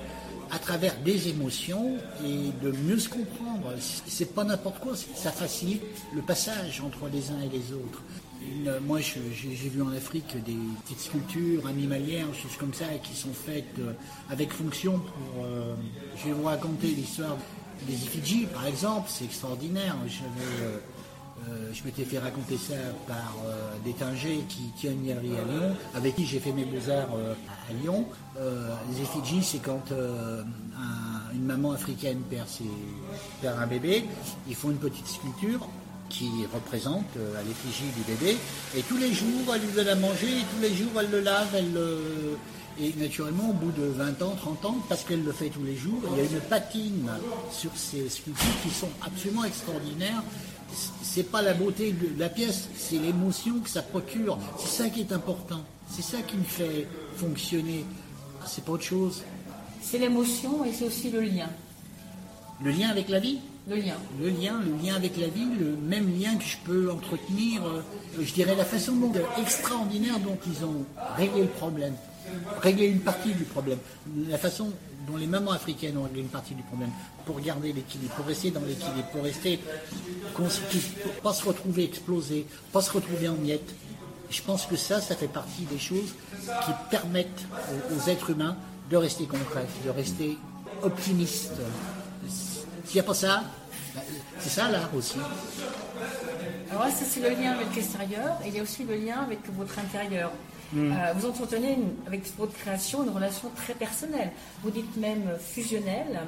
[0.51, 3.71] à travers des émotions et de mieux se comprendre.
[4.05, 5.81] C'est pas n'importe quoi, ça facilite
[6.13, 8.01] le passage entre les uns et les autres.
[8.85, 13.77] Moi, j'ai vu en Afrique des petites sculptures animalières, choses comme ça, qui sont faites
[13.79, 13.93] euh,
[14.31, 15.45] avec fonction pour.
[15.45, 15.75] euh,
[16.17, 17.37] je vais vous raconter l'histoire
[17.87, 19.95] des effigies, par exemple, c'est extraordinaire.
[21.49, 22.75] Euh, je m'étais fait raconter ça
[23.07, 23.93] par euh, des
[24.47, 27.33] qui tiennent une galerie à Lyon, avec qui j'ai fait mes beaux-arts euh,
[27.69, 28.05] à Lyon.
[28.89, 32.63] Les effigies, c'est quand un- une maman africaine perd, ses-
[33.41, 34.05] perd un bébé,
[34.47, 35.67] ils font une petite sculpture
[36.09, 37.05] qui représente
[37.39, 38.37] à l'effigie du bébé,
[38.75, 41.21] et tous les jours, elle lui donne à manger, et tous les jours, elle le
[41.21, 42.37] lave, elle le...
[42.79, 45.75] Et naturellement, au bout de 20 ans, 30 ans, parce qu'elle le fait tous les
[45.75, 47.09] jours, il y a une patine
[47.51, 50.23] sur ces sculptures qui sont absolument extraordinaires.
[51.13, 54.39] C'est pas la beauté de la pièce, c'est l'émotion que ça procure.
[54.57, 55.59] C'est ça qui est important.
[55.89, 57.83] C'est ça qui me fait fonctionner.
[58.45, 59.21] C'est pas autre chose.
[59.81, 61.49] C'est l'émotion et c'est aussi le lien.
[62.63, 63.39] Le lien avec la vie?
[63.67, 63.97] Le lien.
[64.21, 67.81] le lien, le lien avec la vie, le même lien que je peux entretenir, euh,
[68.17, 70.85] je dirais la façon dont, extraordinaire dont ils ont
[71.17, 71.93] réglé le problème,
[72.61, 73.77] réglé une partie du problème,
[74.29, 74.71] la façon
[75.07, 76.91] dont les mamans africaines ont réglé une partie du problème,
[77.25, 79.59] pour garder l'équilibre, pour rester dans l'équilibre, pour rester
[80.33, 80.79] constitué,
[81.23, 83.73] pas se retrouver explosé, pas se retrouver en miettes.
[84.29, 86.13] Je pense que ça, ça fait partie des choses
[86.65, 87.45] qui permettent
[87.95, 88.55] aux, êtres humains
[88.89, 90.37] de rester concrets, de rester
[90.81, 91.53] optimistes.
[92.85, 93.43] S'il n'y a pas ça,
[93.93, 94.01] bah,
[94.39, 95.17] c'est ça l'art aussi.
[96.69, 99.19] Alors là, ça c'est le lien avec l'extérieur et il y a aussi le lien
[99.21, 100.31] avec votre intérieur.
[100.75, 104.31] Euh, vous entretenez une- avec votre création une relation très personnelle.
[104.63, 106.21] Vous dites même fusionnelle.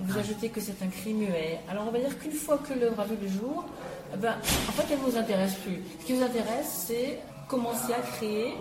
[0.00, 1.60] Vous ajoutez que c'est un cri muet.
[1.70, 3.64] Alors on va dire qu'une fois que l'œuvre a vu le jour,
[4.12, 4.32] eh ben,
[4.68, 5.78] en fait elle ne vous intéresse plus.
[6.00, 8.54] Ce qui vous intéresse, c'est commencer à créer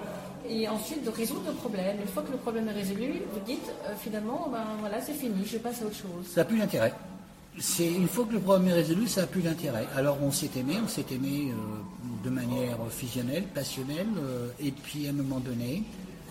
[0.48, 1.98] et ensuite de résoudre le problème.
[2.02, 5.44] Une fois que le problème est résolu, vous dites euh, finalement, ben, voilà, c'est fini,
[5.46, 6.28] je passe à autre chose.
[6.34, 6.94] Ça n'a plus d'intérêt.
[7.60, 9.88] C'est une fois que le problème est résolu, ça n'a plus d'intérêt.
[9.96, 15.06] Alors on s'est aimé, on s'est aimé euh, de manière fusionnelle, passionnelle, euh, et puis
[15.08, 15.84] à un moment donné,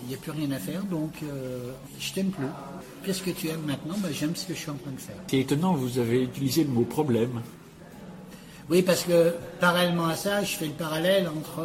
[0.02, 2.46] il n'y a plus rien à faire, donc euh, je t'aime plus.
[3.04, 3.94] Qu'est-ce que tu aimes maintenant?
[3.98, 5.14] Ben, J'aime ce que je suis en train de faire.
[5.28, 7.40] C'est étonnant, vous avez utilisé le mot problème.
[8.68, 11.64] Oui, parce que parallèlement à ça, je fais le parallèle entre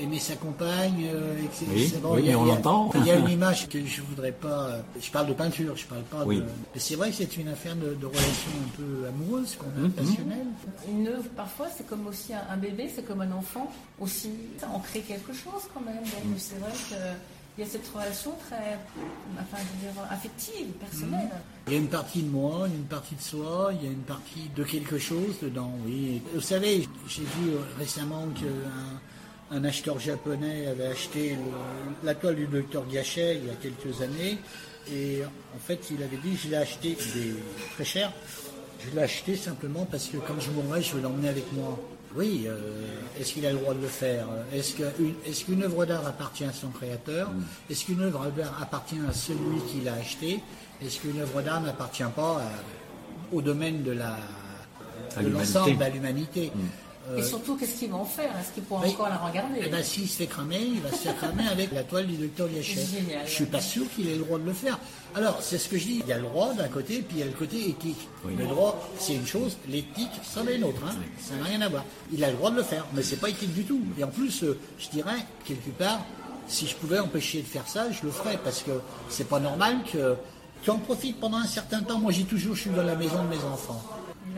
[0.00, 1.66] aimer sa compagne, euh, etc.
[1.72, 2.90] Oui, C'est bon, oui, il y a- on il y a- l'entend.
[2.94, 4.66] Il y a une image que je voudrais pas.
[4.68, 6.36] euh, Je parle de peinture, je parle pas Oui.
[6.38, 6.42] de.
[6.42, 9.86] Mais c'est vrai que c'est une affaire de, de relation un peu amoureuse qu'on Mhm.
[9.96, 10.46] a, passionnelle.
[10.88, 14.30] Une œuvre, parfois, c'est comme aussi un, un bébé, c'est comme un enfant aussi.
[14.74, 16.02] On crée quelque chose quand même.
[16.02, 18.78] Donc c'est vrai qu'il y a cette relation très,
[19.34, 21.28] enfin, je veux dire, affective, personnelle.
[21.66, 23.98] Il y a une partie de moi, une partie de soi, il y a une
[24.04, 26.22] partie de quelque chose dedans, oui.
[26.34, 28.46] Vous savez, j'ai vu euh, récemment qu'un
[29.50, 34.00] un acheteur japonais avait acheté le- la toile du docteur Gachet il y a quelques
[34.02, 34.38] années.
[34.92, 35.20] Et
[35.54, 37.34] en fait, il avait dit, je l'ai acheté des,
[37.74, 38.12] très cher.
[38.80, 41.78] Je l'ai acheté simplement parce que comme je mourrai, je veux l'emmener avec moi.
[42.16, 42.56] Oui, euh,
[43.20, 44.26] est-ce qu'il a le droit de le faire?
[44.52, 44.74] Est-ce
[45.44, 47.30] qu'une est œuvre d'art appartient à son créateur?
[47.68, 50.40] Est-ce qu'une œuvre d'art appartient à celui qui l'a acheté?
[50.82, 54.16] Est-ce qu'une œuvre d'art n'appartient pas à- au domaine de À
[55.22, 55.52] l'humanité.
[55.54, 56.50] l'ensemble, à l'humanité?
[57.16, 58.30] Et surtout, qu'est-ce qu'ils vont en faire?
[58.38, 58.90] Est-ce qu'ils pourront oui.
[58.90, 59.60] encore la regarder?
[59.64, 62.16] Eh ben, s'il se fait cramer, il va se faire cramer avec la toile du
[62.16, 62.84] docteur Gachet.
[62.84, 63.26] Génial.
[63.26, 64.78] Je suis pas sûr qu'il ait le droit de le faire.
[65.14, 66.00] Alors, c'est ce que je dis.
[66.04, 68.08] Il y a le droit d'un côté, puis il y a le côté éthique.
[68.26, 70.82] Le droit, c'est une chose, l'éthique, c'en est une autre.
[70.86, 70.94] Hein.
[71.20, 71.84] Ça n'a rien à voir.
[72.12, 73.80] Il a le droit de le faire, mais c'est pas éthique du tout.
[73.98, 76.00] Et en plus, euh, je dirais, quelque part,
[76.46, 78.72] si je pouvais empêcher de faire ça, je le ferais, parce que
[79.08, 80.14] c'est pas normal que
[80.62, 81.98] tu en profites pendant un certain temps.
[81.98, 83.82] Moi, j'ai toujours, je suis dans la maison de mes enfants.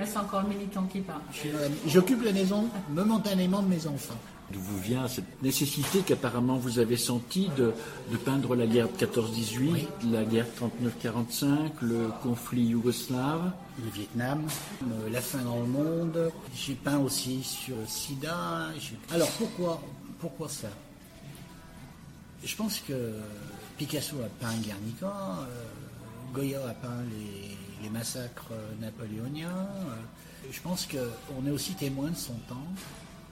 [0.01, 1.21] Là, c'est encore le militant qui parle.
[1.45, 4.15] La- J'occupe la maison momentanément de mes enfants.
[4.53, 7.73] D'où vous vient cette nécessité qu'apparemment vous avez sentie de,
[8.11, 10.47] de peindre la guerre de 14-18, la guerre
[11.05, 11.47] 39-45,
[11.83, 13.53] le conflit yougoslave?
[13.85, 14.43] Le Vietnam,
[14.83, 16.33] euh, la faim dans le monde.
[16.57, 18.69] J'ai peint aussi sur le sida.
[19.13, 19.81] Alors pourquoi,
[20.19, 20.69] pourquoi ça?
[22.43, 23.13] Je pense que
[23.79, 25.65] Picasso a peint Guernica, euh,
[26.35, 29.49] Goya a peint les, les massacres euh, napoléoniens.
[29.49, 29.95] euh,
[30.51, 32.67] je pense qu'on est aussi témoin de son temps.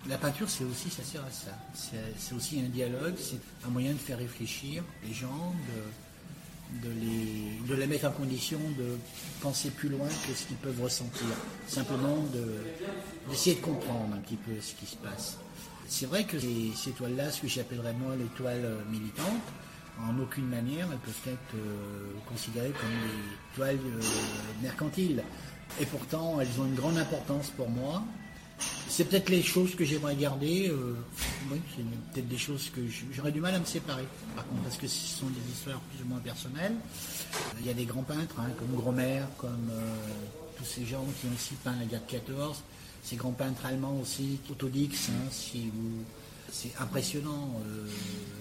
[0.06, 1.50] La peinture, c'est aussi, ça sert à ça.
[1.74, 5.54] C'est aussi un dialogue, c'est un moyen de faire réfléchir les gens,
[6.82, 8.96] de, les, de les mettre en condition de
[9.40, 11.26] penser plus loin que ce qu'ils peuvent ressentir.
[11.66, 12.62] Simplement de-
[13.30, 15.38] d'essayer de comprendre un petit peu ce qui se passe.
[15.88, 19.42] C'est vrai que ces, ces toiles-là, ce que j'appellerais moi les toiles euh, militantes,
[20.06, 24.00] en aucune manière elles peuvent être euh, considérées comme des toiles euh,
[24.62, 25.22] mercantiles.
[25.80, 28.02] Et pourtant, elles ont une grande importance pour moi.
[28.88, 30.68] C'est peut-être les choses que j'aimerais garder.
[30.70, 30.94] euh,
[31.50, 32.80] oui, c'est peut-être des choses que
[33.12, 34.04] j'aurais du mal à me séparer.
[34.34, 36.74] Par contre, parce que ce sont des histoires plus ou moins personnelles.
[37.60, 39.70] Il y a des grands peintres, hein, comme Gromer, comme
[40.56, 42.62] tous ces gens qui ont aussi peint la guerre de 14.
[43.04, 46.04] Ces grands peintres allemands aussi, Autodix, hein, si vous-
[46.50, 47.86] c'est impressionnant euh,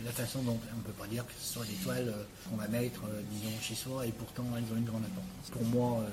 [0.05, 2.55] la façon dont on ne peut pas dire que ce sont des toiles euh, qu'on
[2.57, 5.49] va mettre, euh, disons, chez soi, et pourtant elles ont une grande importance.
[5.51, 6.03] Pour moi,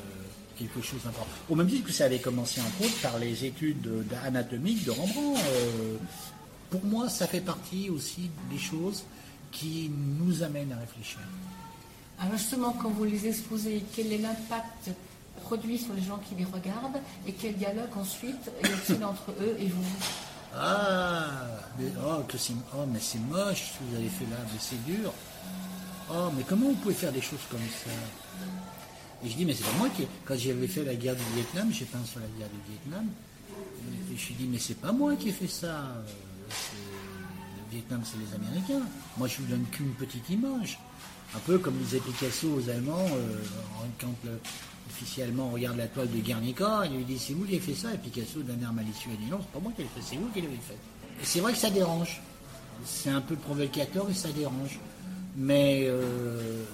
[0.59, 1.31] quelque chose d'important.
[1.49, 4.91] Au même titre que ça avait commencé en autres par les études de- anatomiques de
[4.93, 5.41] Rembrandt.
[6.71, 9.05] pour moi, ça fait partie aussi des choses
[9.53, 11.19] qui nous amènent à réfléchir.
[12.19, 14.91] Alors justement, quand vous les exposez, quel est l'impact
[15.43, 19.57] produit sur les gens qui les regardent et quel dialogue ensuite y a-t-il entre eux
[19.59, 19.85] et vous?
[20.57, 21.31] Ah,
[21.79, 25.13] mais, oh, oh, mais c'est moche vous avez fait là, mais c'est dur.
[26.11, 27.91] Oh, mais comment vous pouvez faire des choses comme ça?
[29.25, 30.07] Et je dis, mais c'est pas moi qui.
[30.25, 33.07] Quand j'avais fait la guerre du Vietnam, j'ai peint sur la guerre du Vietnam.
[34.13, 35.83] Et je dis, mais c'est pas moi qui ai fait ça.
[36.49, 38.87] Le Vietnam, c'est les Américains.
[39.17, 40.79] Moi, je vous donne qu'une petite image.
[41.35, 43.43] Un peu comme disait Picasso aux Allemands, euh,
[43.99, 44.15] quand
[44.95, 47.75] officier allemand regarde la toile de Guernica, il lui dit, c'est vous qui avez fait
[47.75, 47.93] ça.
[47.93, 50.17] Et Picasso, d'un air malicieux, a dit, non, c'est pas moi qui l'ai fait, c'est
[50.17, 50.79] vous qui l'avez fait.
[51.21, 52.21] Et c'est vrai que ça dérange.
[52.85, 54.79] C'est un peu provocateur et ça dérange.
[55.37, 56.65] Mais euh,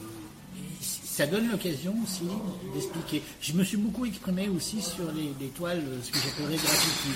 [0.81, 2.25] ça donne l'occasion aussi
[2.75, 3.23] d'expliquer.
[3.41, 7.11] Je me suis beaucoup exprimé aussi sur les, les toiles, ce que j'appellerais graffiti.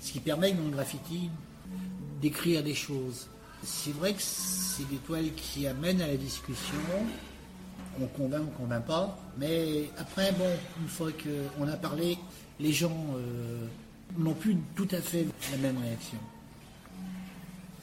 [0.00, 1.28] Ce qui permet dans le graffiti
[2.22, 3.26] d'écrire des choses.
[3.64, 6.78] C'est vrai que c'est des toiles qui amènent à la discussion.
[8.00, 9.18] On convainc, on convainc pas.
[9.38, 10.48] Mais après, bon,
[10.80, 12.16] une fois qu'on a parlé,
[12.60, 13.66] les gens euh,
[14.16, 16.18] n'ont plus tout à fait la même réaction.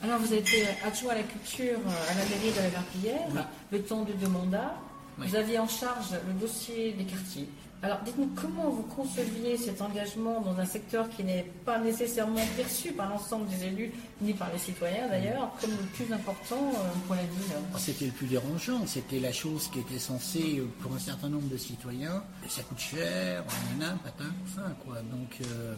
[0.04, 3.22] Alors, vous avez été adjoint à la culture euh, à la mairie de la Verpillière,
[3.34, 3.42] Oui.
[3.72, 4.76] le temps de deux mandats.
[5.18, 5.28] Oui.
[5.28, 7.48] Vous aviez en charge le dossier des quartiers.
[7.86, 12.94] Alors, dites-nous comment vous conceviez cet engagement dans un secteur qui n'est pas nécessairement perçu
[12.94, 17.14] par l'ensemble des élus, ni par les citoyens d'ailleurs, comme le plus important euh, pour
[17.14, 17.54] la ville?
[17.76, 21.30] Ah, C'était le plus dérangeant, c'était la chose qui était censée, euh, pour un certain
[21.30, 23.44] nombre de citoyens, ça coûte cher,
[23.78, 24.96] nanana, patin, fin, quoi.
[25.12, 25.76] Donc, euh,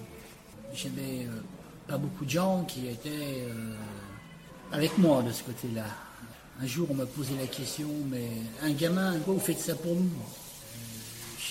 [0.74, 1.28] j'avais
[1.90, 3.44] pas beaucoup de gens qui étaient
[4.72, 5.84] avec moi de ce côté-là.
[6.62, 8.30] Un jour, on m'a posé la question, mais
[8.64, 10.10] un gamin, pourquoi vous faites ça pour nous?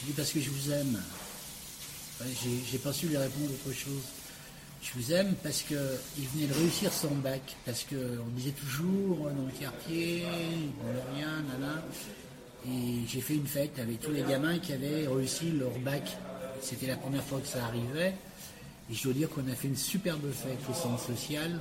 [0.00, 1.00] Je dis parce que je vous aime.
[2.20, 2.26] Ouais,
[2.70, 4.02] j'ai- pas su lui répondre autre chose.
[4.82, 5.76] Je vous aime parce qu'il
[6.34, 10.24] venait de réussir son bac, parce qu'on disait toujours dans le quartier,
[10.82, 11.82] on rien, nana.
[12.68, 16.16] Et j'ai fait une fête avec tous les gamins qui avaient réussi leur bac.
[16.62, 18.14] C'était la première fois que ça arrivait.
[18.90, 21.58] Et je dois dire qu'on a fait une superbe fête au centre social.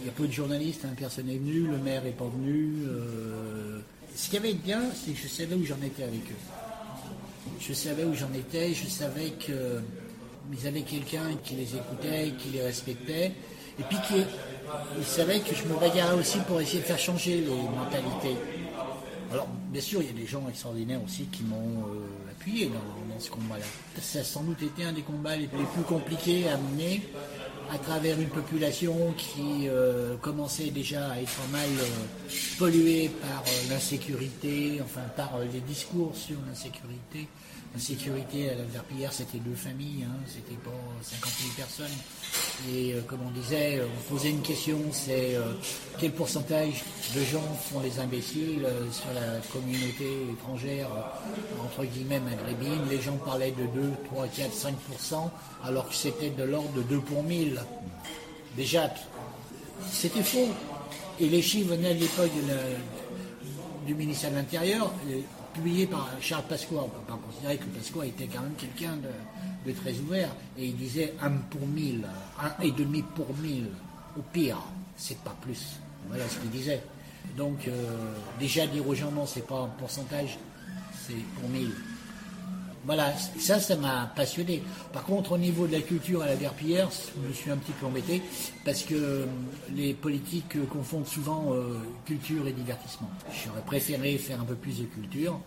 [0.00, 2.84] Il y a peu de journalistes, hein, personne n'est venu, le maire n'est pas venu.
[2.86, 3.80] euh.
[4.16, 6.69] Ce qui avait été bien, c'est que je savais où j'en étais avec eux.
[7.60, 9.80] Je savais où j'en étais, je savais que
[10.52, 13.32] ils avaient quelqu'un qui les écoutait, qui les respectait,
[13.78, 14.24] et puis qui
[14.98, 18.36] ils savaient que je me bagarrais aussi pour essayer de faire changer les mentalités.
[19.32, 23.20] Alors, bien sûr, il y a des gens extraordinaires aussi qui m'ont euh, appuyé dans,
[23.20, 23.64] ce combat-là.
[24.00, 27.02] Ça a sans doute été un des combats les, plus compliqués à mener
[27.72, 34.80] à travers une population qui euh, commençait déjà à être mal euh, polluée par l'insécurité,
[34.82, 37.28] enfin par les discours sur l'insécurité.
[37.72, 40.70] L'insécurité à la Verpillière, c'était deux familles, hein, c'était pas
[41.02, 41.96] 50 000 personnes.
[42.68, 45.52] Et euh, comme on disait, euh, on posait une question, c'est euh,
[46.00, 46.82] quel pourcentage
[47.14, 50.88] de gens font les imbéciles sur la communauté étrangère,
[51.64, 52.88] entre guillemets maghrébine?
[52.90, 55.30] Les gens parlaient de 2, 3, 4, 5%
[55.64, 57.60] alors que c'était de l'ordre de 2 pour 1000.
[58.56, 58.92] Déjà,
[59.88, 60.48] c'était faux.
[61.20, 62.32] Et les chiffres venaient de l'époque
[63.86, 64.92] du ministère de l'Intérieur,
[65.52, 66.76] publiés par Charles Pasqua.
[66.76, 70.30] On ne peut pas considérer que Pasqua était quand même quelqu'un de, de très ouvert.
[70.58, 72.06] Et il disait un pour mille,
[72.40, 73.68] un et demi pour mille.
[74.18, 74.58] Au pire,
[74.96, 75.78] c'est pas plus.
[76.08, 76.82] Voilà ce qu'il disait.
[77.36, 80.38] Donc, euh, déjà dire aux gens non, c'est pas un pourcentage,
[81.06, 81.72] c'est pour mille.
[82.86, 84.62] Voilà, ça, ça m'a passionné.
[84.92, 87.72] Par contre, au niveau de la culture à la Verpillière, je me suis un petit
[87.72, 88.22] peu embêté
[88.64, 89.26] parce que euh,
[89.74, 93.10] les politiques euh, confondent souvent euh, culture et divertissement.
[93.44, 95.38] J'aurais préféré faire un peu plus de culture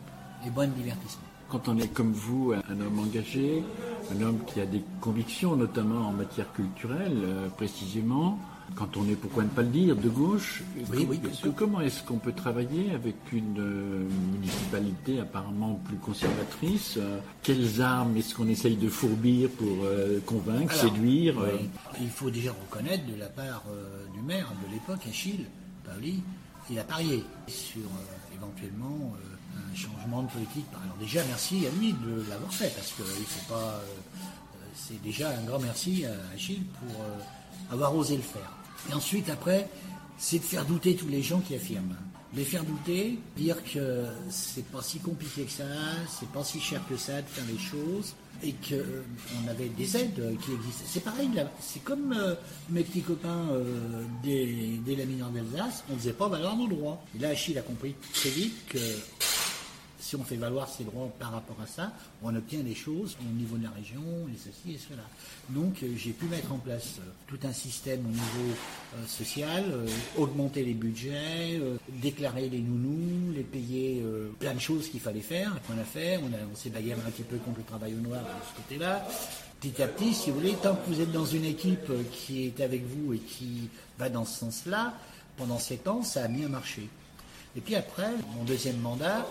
[0.45, 1.23] et moins de divertissement.
[1.49, 3.63] Quand on est comme vous, un homme engagé,
[4.11, 7.27] un homme qui a des convictions, notamment en matière culturelle,
[7.57, 8.39] précisément,
[8.75, 11.53] quand on est, pourquoi ne pas le dire, de gauche, Oui, oui, que- bien sûr.
[11.55, 14.03] comment est-ce qu'on peut travailler avec une euh,
[14.33, 20.73] municipalité apparemment plus conservatrice euh, Quelles armes est-ce qu'on essaye de fourbir pour euh, convaincre,
[20.79, 21.69] Alors, séduire oui.
[22.01, 23.63] Il faut déjà reconnaître de la part
[24.13, 25.45] du maire de l'époque, Achille
[25.85, 26.21] Paoli,
[26.69, 27.81] il a parié sur
[28.35, 29.13] éventuellement
[29.55, 30.65] un changement de politique.
[30.83, 33.81] Alors déjà, merci à lui de l'avoir fait, parce qu'il faut pas.
[34.75, 37.05] c'est déjà un grand merci à Achille pour
[37.71, 38.51] avoir osé le faire.
[38.89, 39.69] Et ensuite, après,
[40.17, 41.97] c'est de faire douter tous les gens qui affirment.
[42.35, 45.65] Les faire douter, dire que c'est pas si compliqué que ça,
[46.19, 50.19] c'est pas si cher que ça de faire les choses, et qu'on avait des aides
[50.19, 50.85] euh, qui existaient.
[50.87, 51.29] C'est pareil,
[51.59, 52.35] c'est comme euh,
[52.69, 57.01] mes petits copains euh, des, des lamineurs d'Alsace, on ne faisait pas valoir nos droits.
[57.15, 58.79] Et là, Achille a compris très vite que
[60.03, 63.33] si on fait valoir ses droits par rapport à ça, on obtient des choses au
[63.33, 65.03] niveau de la région, et ceci et cela.
[65.49, 68.53] Donc euh, j'ai pu mettre en place euh, tout un système au niveau
[68.95, 69.63] euh, social,
[70.17, 71.59] augmenter les budgets,
[72.01, 74.03] déclarer les nounous, les payer,
[74.39, 76.17] plein de choses qu'il fallait faire, qu'on a fait.
[76.17, 79.07] On, s'est bagarré un petit peu contre le travail au noir de ce côté-là.
[79.61, 82.61] Petit à petit, si vous voulez, tant que vous êtes dans une équipe qui est
[82.61, 84.93] avec vous et qui va dans ce sens-là,
[85.37, 86.89] pendant sept ans, ça a bien marché.
[87.55, 89.25] Et puis après, mon deuxième mandat,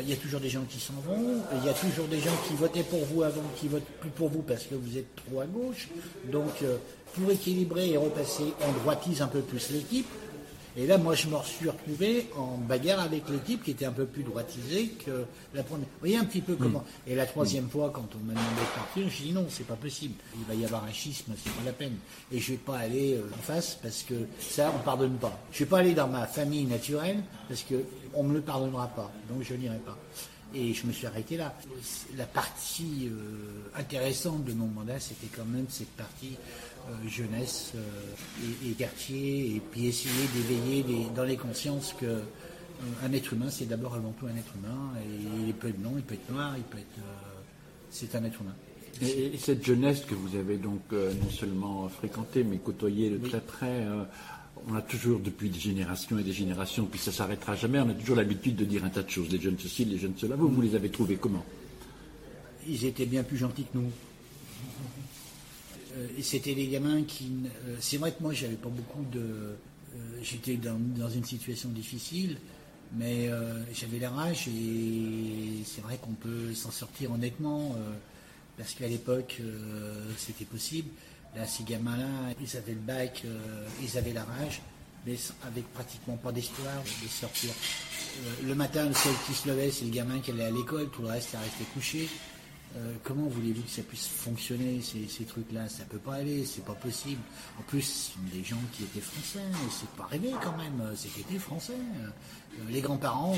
[0.00, 2.36] il y a toujours des gens qui s'en vont, il y a toujours des gens
[2.48, 5.40] qui votaient pour vous avant, qui votent plus pour vous parce que vous êtes trop
[5.40, 5.88] à gauche.
[6.30, 6.76] Donc, euh,
[7.14, 10.06] pour équilibrer et repasser, on droitise un peu plus l'équipe.
[10.78, 14.04] Et là, moi, je me suis retrouvé en bagarre avec l'équipe qui était un peu
[14.04, 15.24] plus droitisée que
[15.54, 15.86] la première.
[15.86, 16.84] Vous voyez un petit peu comment.
[17.06, 19.76] Et la troisième fois, quand on m'a demandé de partir, je dis non, c'est pas
[19.76, 20.14] possible.
[20.38, 21.94] Il va y avoir un schisme, c'est pas la peine.
[22.30, 25.40] Et je vais pas aller euh, en face parce que ça, on pardonne pas.
[25.50, 27.76] Je vais pas aller dans ma famille naturelle parce que
[28.16, 29.10] on me le pardonnera pas.
[29.28, 29.96] Donc je n'irai pas.
[30.54, 31.54] Et je me suis arrêté là.
[32.16, 36.36] La partie euh, intéressante de mon mandat, c'était quand même cette partie
[36.88, 37.80] euh, jeunesse euh,
[38.64, 42.20] et, et quartier, et puis essayer d'éveiller dans les consciences que
[43.04, 45.94] un être humain, c'est d'abord avant tout un être humain, et il peut être blanc,
[45.96, 47.00] il peut être noir, il peut être.
[47.90, 48.54] c'est un être humain.
[49.02, 53.28] Et, et cette jeunesse que vous avez donc non seulement fréquentée, mais côtoyée de Oui.
[53.30, 53.86] très près,
[54.66, 57.94] on a toujours depuis des générations et des générations, puis ça s'arrêtera jamais, on a
[57.94, 60.36] toujours l'habitude de dire un tas de choses, les jeunes ceci, les jeunes cela.
[60.36, 61.44] Vous, vous les avez trouvés comment?
[62.68, 63.90] Ils étaient bien plus gentils que nous.
[65.96, 67.30] Euh, c'était des gamins qui.
[67.68, 69.20] euh, c'est vrai que moi, j'avais pas beaucoup de.
[69.20, 69.54] euh,
[70.22, 72.38] J'étais dans, une situation difficile,
[72.96, 73.30] mais
[73.72, 77.76] j'avais la rage et c'est vrai qu'on peut s'en sortir honnêtement
[78.58, 79.40] parce qu'à l'époque,
[80.16, 80.88] c'était possible.
[81.36, 84.62] Là, ces gamins-là, ils avaient le bac, euh, ils avaient la rage,
[85.04, 85.16] mais
[85.46, 87.50] avec pratiquement pas d'espoir de sortir.
[87.50, 90.88] Euh, le matin, le seul qui se levait, c'est le gamin qui allait à l'école,
[90.90, 92.08] tout le reste, il restait couché.
[92.76, 95.68] Euh, comment voulez-vous que ça puisse fonctionner, ces, trucs-là?
[95.68, 97.20] Ça peut pas aller, c'est pas possible.
[97.58, 99.40] En plus, ce des gens qui étaient français,
[99.70, 101.72] c'est pas rêvé quand même, euh, c'est qu'ils étaient français.
[101.72, 102.08] Euh,
[102.70, 103.36] les grands-parents,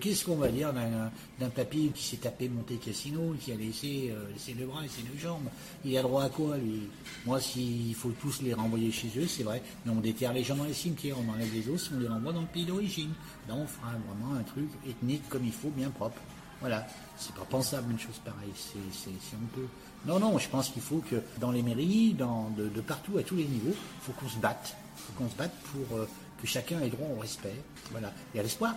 [0.00, 4.54] qu'est-ce qu'on va dire d'un papy qui s'est tapé Monte Cassino, qui a laissé, laissé
[4.54, 5.48] le bras, laissé les jambes?
[5.84, 6.82] Il a droit à quoi, lui?
[7.26, 10.54] Moi, s'il faut tous les renvoyer chez eux, c'est vrai, mais on déterre les gens
[10.54, 13.10] dans les cimetières, on enlève les os, on les renvoie dans le pays d'origine.
[13.48, 16.20] Là, on fera vraiment un truc ethnique comme il faut, bien propre.
[16.60, 16.86] Voilà,
[17.16, 19.68] c'est pas pensable une chose pareille, c'est c'est honteux.
[20.06, 23.22] Non, non, je pense qu'il faut que dans les mairies, dans, de, de partout, à
[23.22, 24.74] tous les niveaux, il faut qu'on se batte.
[24.96, 26.08] Il faut qu'on se batte pour euh,
[26.40, 27.54] que chacun ait droit au respect.
[27.90, 28.74] Voilà, et à l'espoir.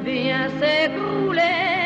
[0.00, 1.77] Bien s'écrouler.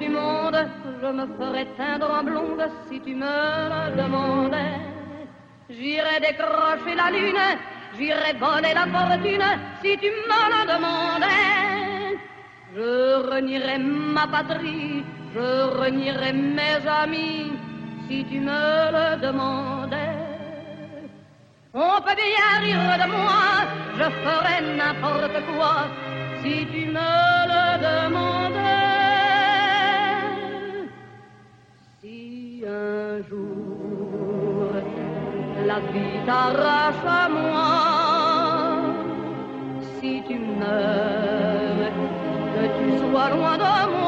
[0.00, 0.66] Du monde,
[1.02, 3.36] je me ferai teindre en blonde si tu me
[3.72, 4.80] le demandais.
[5.68, 7.46] J'irai décrocher la lune,
[7.96, 9.48] j'irai voler la fortune
[9.82, 12.18] si tu me le demandais.
[12.74, 12.90] Je
[13.30, 15.48] renierai ma patrie, je
[15.80, 17.52] renierai mes amis
[18.06, 18.62] si tu me
[18.96, 20.16] le demandais.
[21.74, 23.44] On peut bien rire de moi,
[23.98, 25.76] je ferai n'importe quoi
[26.42, 27.10] si tu me
[27.52, 28.39] le demandais.
[35.92, 37.72] Vie t'arrache à moi,
[39.98, 41.92] si tu meurs,
[42.54, 43.99] que tu sois loin de moi.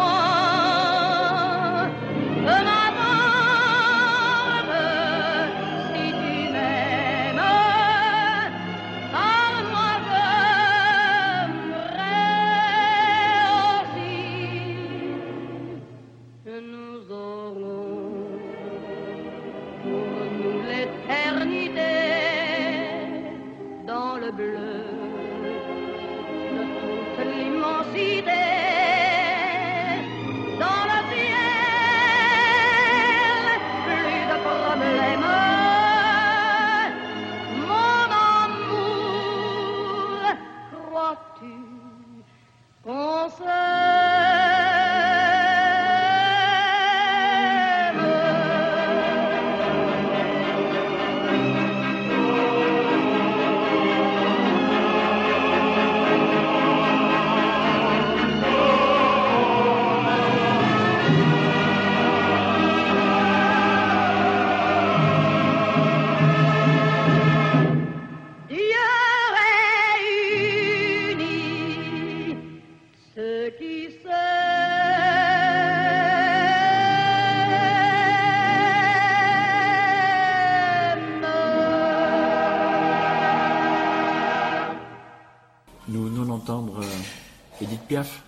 [87.92, 88.22] Piaf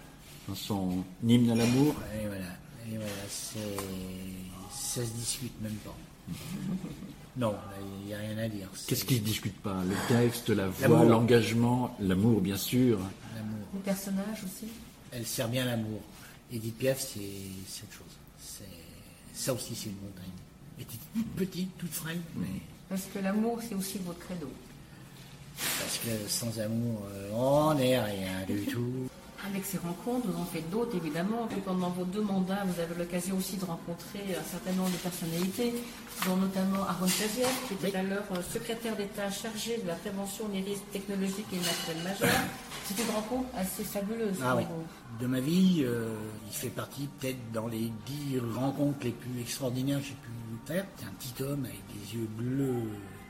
[0.47, 1.95] dans son hymne à l'amour.
[2.15, 2.45] Et voilà,
[2.87, 3.13] et voilà,
[4.71, 5.97] ça se discute même pas.
[7.37, 7.53] Non,
[8.01, 8.69] il n'y a rien à dire.
[8.87, 9.83] Qu'est-ce qui ne se discute pas?
[9.89, 13.01] Le texte, la voix, l'engagement, l'amour, bien sûr.
[13.35, 13.67] l'amour.
[13.75, 14.69] Les personnages aussi?
[15.11, 16.01] Elle sert bien l'amour.
[16.53, 17.19] Edith Piaf, c'est
[17.67, 18.15] cette chose.
[18.39, 18.69] C'est,
[19.35, 20.31] ça aussi, c'est une montagne.
[20.79, 22.47] Elle était toute petite, toute frêle, mais
[22.89, 24.49] Parce que l'amour, c'est aussi votre credo.
[25.57, 29.09] parce que sans amour, euh, on n'est rien du tout.
[29.47, 31.49] Avec ces rencontres, vous en faites d'autres évidemment.
[31.65, 35.75] Pendant vos deux mandats, vous avez l'occasion aussi de rencontrer un certain nombre de personnalités,
[36.27, 40.61] dont notamment Aaron Taziev, qui était alors euh, secrétaire d'État chargé de la prévention des
[40.61, 42.41] risques technologiques et naturels majeurs.
[42.87, 44.37] C'est une rencontre assez fabuleuse.
[44.43, 44.65] Ah pour oui.
[44.69, 45.21] vous.
[45.21, 46.15] De ma vie, euh,
[46.47, 50.31] il fait partie peut-être dans les dix rencontres les plus extraordinaires que j'ai pu
[50.67, 50.87] faire.
[50.97, 52.83] C'est un petit homme avec des yeux bleus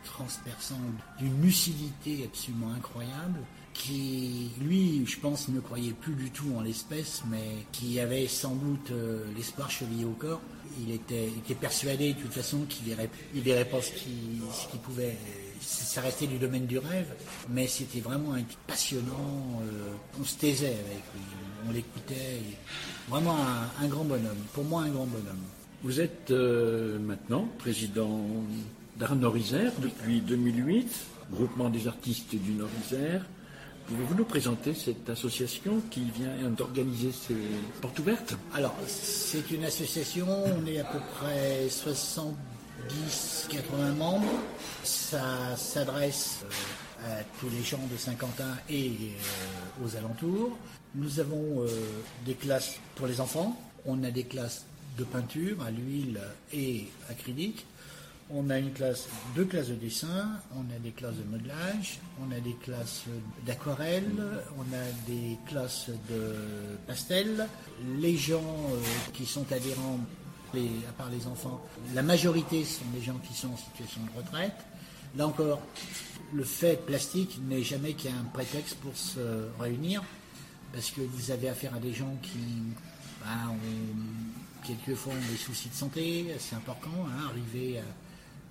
[0.05, 0.77] transperçants,
[1.19, 3.41] d'une lucidité absolument incroyable,
[3.75, 8.55] qui, lui, je pense, ne croyait plus du tout en l'espèce, mais qui avait sans
[8.55, 10.41] doute euh, l'espoir chevillé au corps.
[10.81, 15.17] Il était, persuadé de toute façon qu'il verrait, il verrait pas ce qu'il pouvait
[15.65, 17.07] ça restait du domaine du rêve,
[17.49, 19.63] mais c'était vraiment un type passionnant.
[19.63, 21.23] euh, on se taisait avec lui,
[21.69, 22.41] on l'écoutait.
[23.09, 24.43] Vraiment un, un grand bonhomme.
[24.53, 25.43] Pour moi, un grand bonhomme.
[25.83, 28.25] Vous êtes euh, maintenant président
[28.97, 30.89] d'Arnor-Isère depuis 2008,
[31.33, 33.25] groupement des artistes du Nord-Isère.
[33.87, 37.37] Pouvez-vous nous présenter cette association qui vient d'organiser ces
[37.83, 38.35] portes ouvertes?
[38.55, 42.33] Alors, c'est une association, on est à peu près 70-80
[43.99, 44.33] membres.
[44.85, 50.57] Ça s'adresse euh, à tous les gens de Saint-Quentin et euh, aux alentours.
[50.95, 51.67] Nous avons euh,
[52.25, 53.55] des classes pour les enfants,
[53.85, 54.65] on a des classes
[54.97, 56.21] de peinture à l'huile
[56.55, 57.67] et acrylique.
[58.31, 59.07] On a une classe,
[59.37, 63.05] deux classes de dessin, on a des classes de modelage, on a des classes
[63.45, 64.25] d'aquarelle,
[64.57, 66.35] on a des classes de
[66.87, 67.47] pastel.
[67.99, 68.81] Les gens euh,
[69.13, 70.01] qui sont adhérents,
[70.55, 71.61] à part les enfants,
[71.95, 74.57] la majorité sont des gens qui sont en situation de retraite.
[75.17, 75.61] Là encore,
[76.33, 80.03] le fait plastique n'est jamais qu'un prétexte pour se réunir,
[80.73, 82.39] parce que vous avez affaire à des gens qui
[83.21, 87.83] ben, ont, quelquefois ont des soucis de santé assez importants, hein, arrivés à,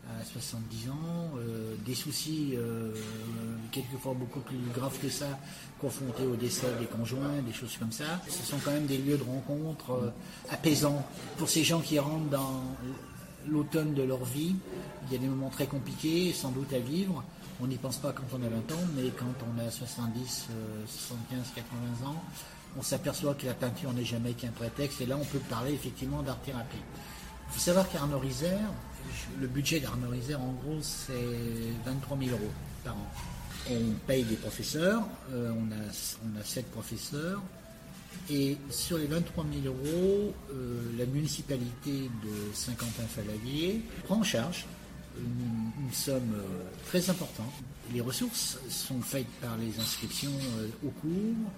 [0.10, 0.96] à 70 ans,
[1.38, 2.92] euh, des soucis euh,
[3.72, 5.40] quelquefois beaucoup plus graves que ça,
[5.80, 8.22] confrontés au décès des conjoints, des choses comme ça.
[8.28, 10.10] Ce sont quand même des lieux de rencontre euh,
[10.50, 11.06] apaisants
[11.38, 12.64] pour ces gens qui rentrent dans
[13.48, 14.56] l'automne de leur vie.
[15.08, 17.24] Il y a des moments très compliqués, sans doute à vivre.
[17.62, 20.86] On n'y pense pas quand on a 20 ans, mais quand on a 70, euh,
[20.88, 22.24] 75, 80 ans,
[22.78, 25.02] on s'aperçoit que la peinture n'est jamais qu'un prétexte.
[25.02, 26.78] Et là, on peut parler effectivement d'art-thérapie.
[27.50, 28.70] Il faut savoir qu'Arnor-Isère,
[29.40, 31.14] le budget d'Arnor-Isère, en gros, c'est
[31.86, 32.52] 23 000 euros
[32.84, 33.08] par an.
[33.72, 37.42] On paye des professeurs, euh, on, a, on a 7 professeurs,
[38.30, 44.66] et sur les 23 000 euros, euh, la municipalité de Saint-Quentin-Falalier prend en charge
[45.18, 47.52] une, somme euh, très importante.
[47.94, 51.52] Les ressources sont faites par les inscriptions euh, au cours,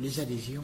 [0.00, 0.62] les adhésions,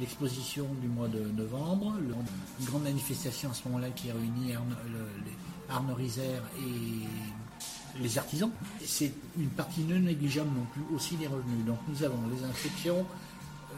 [0.00, 2.14] l'exposition du mois de novembre, le-
[2.60, 5.36] une grande manifestation à ce moment-là qui réunit Arno, le- les
[5.74, 8.50] Arnor-Isère et les artisans.
[8.84, 11.64] C'est une partie non négligeable non plus aussi des revenus.
[11.66, 13.04] Donc nous avons les inscriptions,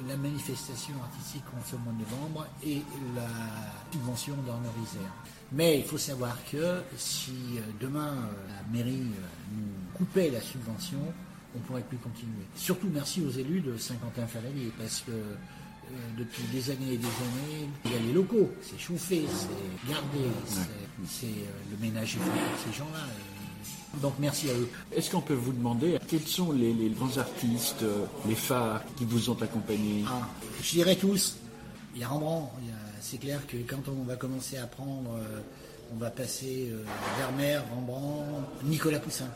[0.09, 2.83] la manifestation artistique qu'on fait au mois de novembre et
[3.14, 3.27] la
[3.93, 5.12] subvention d'Arnor-Isère.
[5.53, 10.41] Mais il faut savoir que si euh, demain euh, la mairie euh, nous coupait la
[10.41, 10.99] subvention,
[11.55, 12.47] on ne pourrait plus continuer.
[12.57, 15.12] Surtout merci aux élus de Saint-Quentin-Falalier parce que
[16.18, 20.28] depuis des années et des années, il y a les locaux, c'est chauffé, c'est gardé,
[21.09, 23.07] c'est euh, le ménage fait ces gens-là.
[24.01, 24.68] Donc merci à eux.
[24.95, 29.05] Est-ce qu'on peut vous demander quels sont les, les grands artistes, euh, les phares qui
[29.05, 30.05] vous ont accompagné?
[30.09, 30.28] Ah,
[30.62, 31.36] je dirais tous.
[31.95, 32.51] Il y a Rembrandt.
[33.01, 35.40] C'est clair que quand on va commencer à prendre, euh,
[35.93, 36.84] on va passer euh,
[37.18, 39.28] Vermeer, Rembrandt, Nicolas Poussin.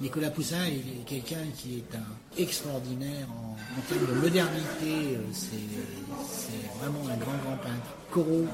[0.00, 3.56] Nicolas Poussin est quelqu'un qui est un extraordinaire en,
[3.88, 5.16] termes de modernité.
[5.16, 7.94] euh, C'est vraiment un grand, grand peintre.
[8.10, 8.46] Corot,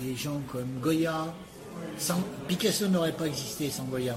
[0.00, 1.34] des gens comme Goya.
[2.48, 4.16] Picasso n'aurait pas existé sans Goya.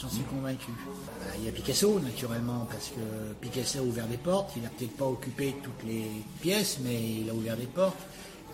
[0.00, 0.72] J'en suis convaincu.
[1.20, 4.52] Bah, Il y a Picasso, naturellement, parce que Picasso a ouvert des portes.
[4.56, 6.10] Il n'a peut-être pas occupé toutes les
[6.40, 7.98] pièces, mais il a ouvert des portes.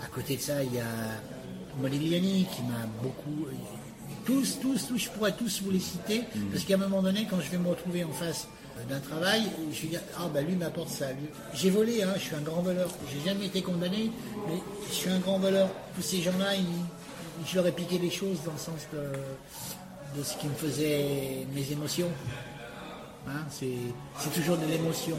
[0.03, 0.85] À côté de ça, il y a
[1.81, 3.47] Modigliani qui m'a beaucoup.
[4.29, 6.23] Tous, tous, tous, je pourrais tous vous les citer,
[6.53, 8.47] parce qu'à un moment donné, quand je vais me retrouver en face
[8.87, 11.07] d'un travail, je vais dire Ah, bah lui m'apporte ça.
[11.55, 12.91] J'ai volé, hein, je suis un grand voleur.
[13.11, 14.11] J'ai jamais été condamné,
[14.47, 15.71] mais je suis un grand voleur.
[15.97, 16.51] Tous ces gens-là,
[17.47, 21.47] je leur ai piqué des choses dans le sens de, de ce qui me faisait
[21.55, 22.11] mes émotions.
[23.27, 23.79] hein, c'est
[24.19, 25.17] c'est toujours de l'émotion.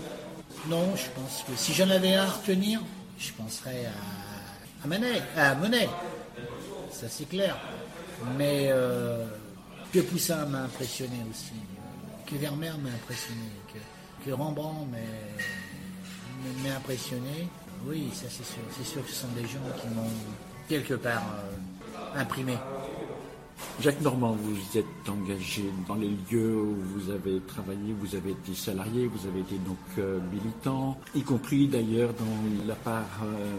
[0.67, 2.79] Non, je pense que si j'en avais un à retenir,
[3.17, 5.89] je penserais à, à Manet, à Monet.
[6.91, 7.57] Ça c'est clair.
[8.37, 9.25] Mais euh,
[10.09, 11.53] Poussin m'a impressionné aussi,
[12.27, 13.79] que Vermeer m'a impressionné, que,
[14.29, 17.47] que Rembrandt m'a- m'a impressionné.
[17.85, 18.61] Oui, ça c'est sûr.
[18.77, 20.09] C'est sûr que ce sont des gens qui m'ont
[20.67, 22.57] quelque part euh, imprimé.
[23.81, 28.53] Jacques Normand, vous êtes engagé dans les lieux où vous avez travaillé, vous avez été
[28.53, 33.55] salarié, vous avez été donc euh, militant, y compris d'ailleurs dans la part euh,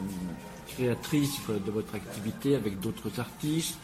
[0.68, 3.76] créatrice de votre activité avec d'autres artistes.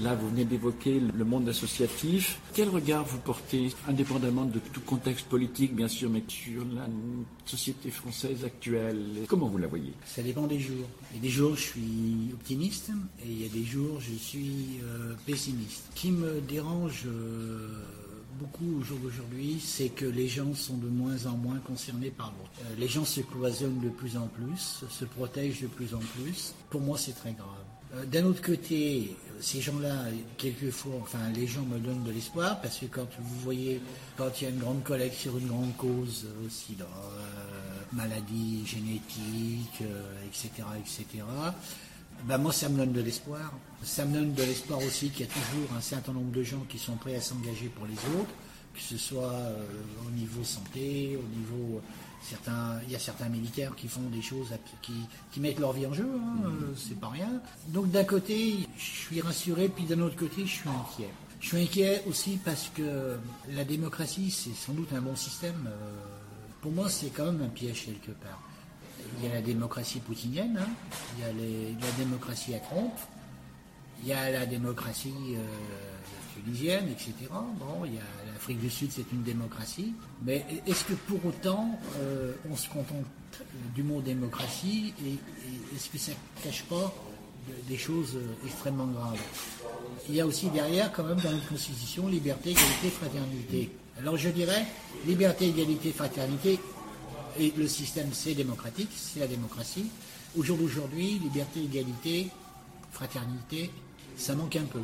[0.00, 2.40] Là, vous venez d'évoquer le monde associatif.
[2.52, 6.86] Quel regard vous portez, indépendamment de tout contexte politique, bien sûr, mais sur la
[7.44, 9.24] société française actuelle?
[9.28, 9.92] Comment vous la voyez?
[10.04, 10.86] Ça dépend des jours.
[11.12, 12.90] Il y a des jours, je suis optimiste
[13.24, 15.84] et il y a des jours, je suis euh, pessimiste.
[15.94, 17.68] Ce qui me dérange euh,
[18.40, 22.32] beaucoup au jour d'aujourd'hui, c'est que les gens sont de moins en moins concernés par
[22.32, 22.50] l'autre.
[22.62, 26.54] Euh, les gens se cloisonnent de plus en plus, se protègent de plus en plus.
[26.70, 27.63] Pour moi, c'est très grave.
[27.94, 29.94] Euh, D'un autre côté, ces gens-là,
[30.36, 33.80] quelquefois, enfin, les gens me donnent de l'espoir parce que quand vous voyez,
[34.16, 38.64] quand il y a une grande collecte sur une grande cause, euh, sida, euh, maladie
[38.66, 41.24] génétique, euh, etc., etc.,
[42.26, 43.52] ben moi, ça me donne de l'espoir.
[43.82, 46.64] Ça me donne de l'espoir aussi qu'il y a toujours un certain nombre de gens
[46.68, 48.30] qui sont prêts à s'engager pour les autres,
[48.74, 49.64] que ce soit euh,
[50.06, 51.80] au niveau santé, au niveau
[52.22, 54.48] certains, il y a certains militaires qui font des choses,
[54.82, 54.92] qui,
[55.32, 57.30] qui mettent leur vie en jeu, hein, euh, c'est pas rien.
[57.68, 61.10] Donc d'un côté, je suis rassuré, puis d'un autre côté, je suis inquiet.
[61.40, 63.16] Je suis inquiet aussi parce que
[63.50, 65.66] la démocratie, c'est sans doute un bon système.
[65.68, 65.92] euh,
[66.62, 68.40] pour moi, c'est quand même un piège quelque part.
[69.20, 70.68] Il y a la démocratie poutinienne, hein,
[71.18, 72.92] il y a les- la démocratie à Trump,
[74.02, 75.44] il y a la démocratie euh,
[76.42, 77.12] tunisienne, etc.
[77.30, 79.94] Bon, il y a l'Afrique du Sud, c'est une démocratie.
[80.22, 83.06] Mais est-ce que pour autant, euh, on se contente
[83.74, 85.12] du mot démocratie et,
[85.74, 86.92] est-ce que ça ne cache pas
[87.48, 89.18] de- des choses euh, extrêmement graves?
[90.10, 93.70] Il y a aussi derrière, quand même, dans notre Constitution, liberté, égalité, fraternité.
[93.98, 94.66] Alors je dirais,
[95.06, 96.58] liberté, égalité, fraternité,
[97.38, 99.86] et le système c'est démocratique, c'est la démocratie.
[100.36, 102.28] Au jour d'aujourd'hui, liberté, égalité,
[102.92, 103.70] fraternité,
[104.18, 104.82] ça manque un peu.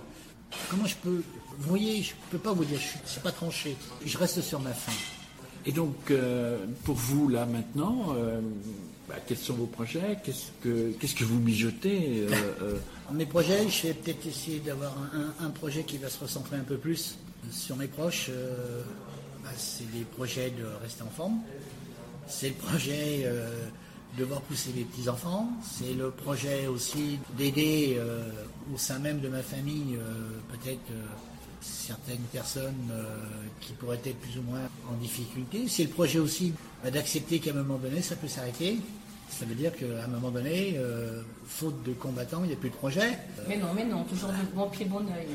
[0.70, 1.22] Comment je peux
[1.58, 3.76] Vous voyez, je ne peux pas vous dire, je ne suis pas tranché.
[4.04, 4.92] Je reste sur ma faim.
[5.66, 8.40] Et donc, euh, pour vous, là, maintenant, euh,
[9.08, 10.18] bah, quels sont vos projets?
[10.24, 12.26] Qu'est-ce que, qu'est-ce que vous mijotez
[12.62, 12.78] euh,
[13.12, 14.96] Mes projets, je vais peut-être essayer d'avoir
[15.40, 17.18] un, projet qui va se recentrer un peu plus
[17.50, 18.30] sur mes proches.
[19.42, 21.40] bah, c'est des projets de rester en forme.
[22.26, 23.28] C'est le projet
[24.16, 25.48] de voir pousser les petits-enfants.
[25.62, 27.98] C'est le projet aussi d'aider
[28.72, 31.02] au sein même de ma famille euh, peut-être euh,
[31.60, 33.04] certaines personnes euh,
[33.60, 35.66] qui pourraient être plus ou moins en difficulté.
[35.68, 36.52] C'est le projet aussi
[36.82, 38.78] bah, d'accepter qu'à un moment donné, ça peut s'arrêter.
[39.28, 42.70] Ça veut dire qu'à un moment donné, euh, faute de combattants, il n'y a plus
[42.70, 43.18] de projet.
[43.48, 45.28] Mais non, mais non, toujours de bon pied, bon oeil.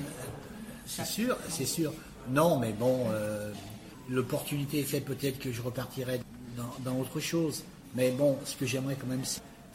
[0.86, 1.93] C'est sûr, c'est sûr.
[2.29, 3.51] Non, mais bon, euh,
[4.09, 6.19] l'opportunité fait peut-être que je repartirai
[6.57, 7.63] dans, dans autre chose.
[7.95, 9.23] Mais bon, ce que j'aimerais quand même,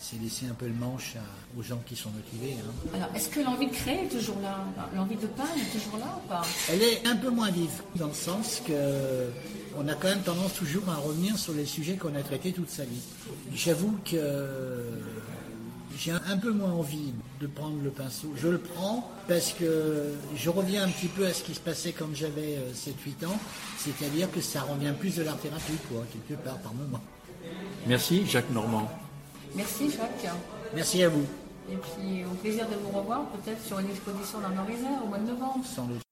[0.00, 2.56] c'est- laisser un peu le manche à- aux gens qui sont motivés.
[2.58, 2.72] hein.
[2.96, 4.64] Alors, est-ce que l'envie de créer est toujours là?
[4.96, 6.42] L'envie de peindre est toujours là ou pas?
[6.70, 9.28] Elle est un peu moins vive, dans le sens que
[9.78, 12.70] on a quand même tendance toujours à revenir sur les sujets qu'on a traités toute
[12.70, 13.00] sa vie.
[13.54, 14.84] J'avoue que
[15.96, 18.32] j'ai un peu moins envie de prendre le pinceau.
[18.36, 21.92] Je le prends parce que je reviens un petit peu à ce qui se passait
[21.92, 23.38] quand j'avais euh, 7-8 ans,
[23.78, 27.00] c'est-à-dire que ça revient plus de l'art-thérapie, quoi, quelque part, par moment.
[27.86, 28.90] Merci, Jacques Normand.
[29.54, 30.32] Merci Jacques.
[30.74, 31.24] Merci à vous,
[31.70, 35.18] Et puis au plaisir de vous revoir peut-être sur une exposition dans l'Horizon au mois
[35.18, 35.64] de novembre.
[35.64, 36.02] sans doute.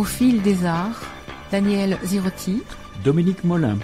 [0.00, 1.02] Au fil des arts,
[1.52, 2.62] Daniel Zirotti,
[3.04, 3.76] Dominique Molin.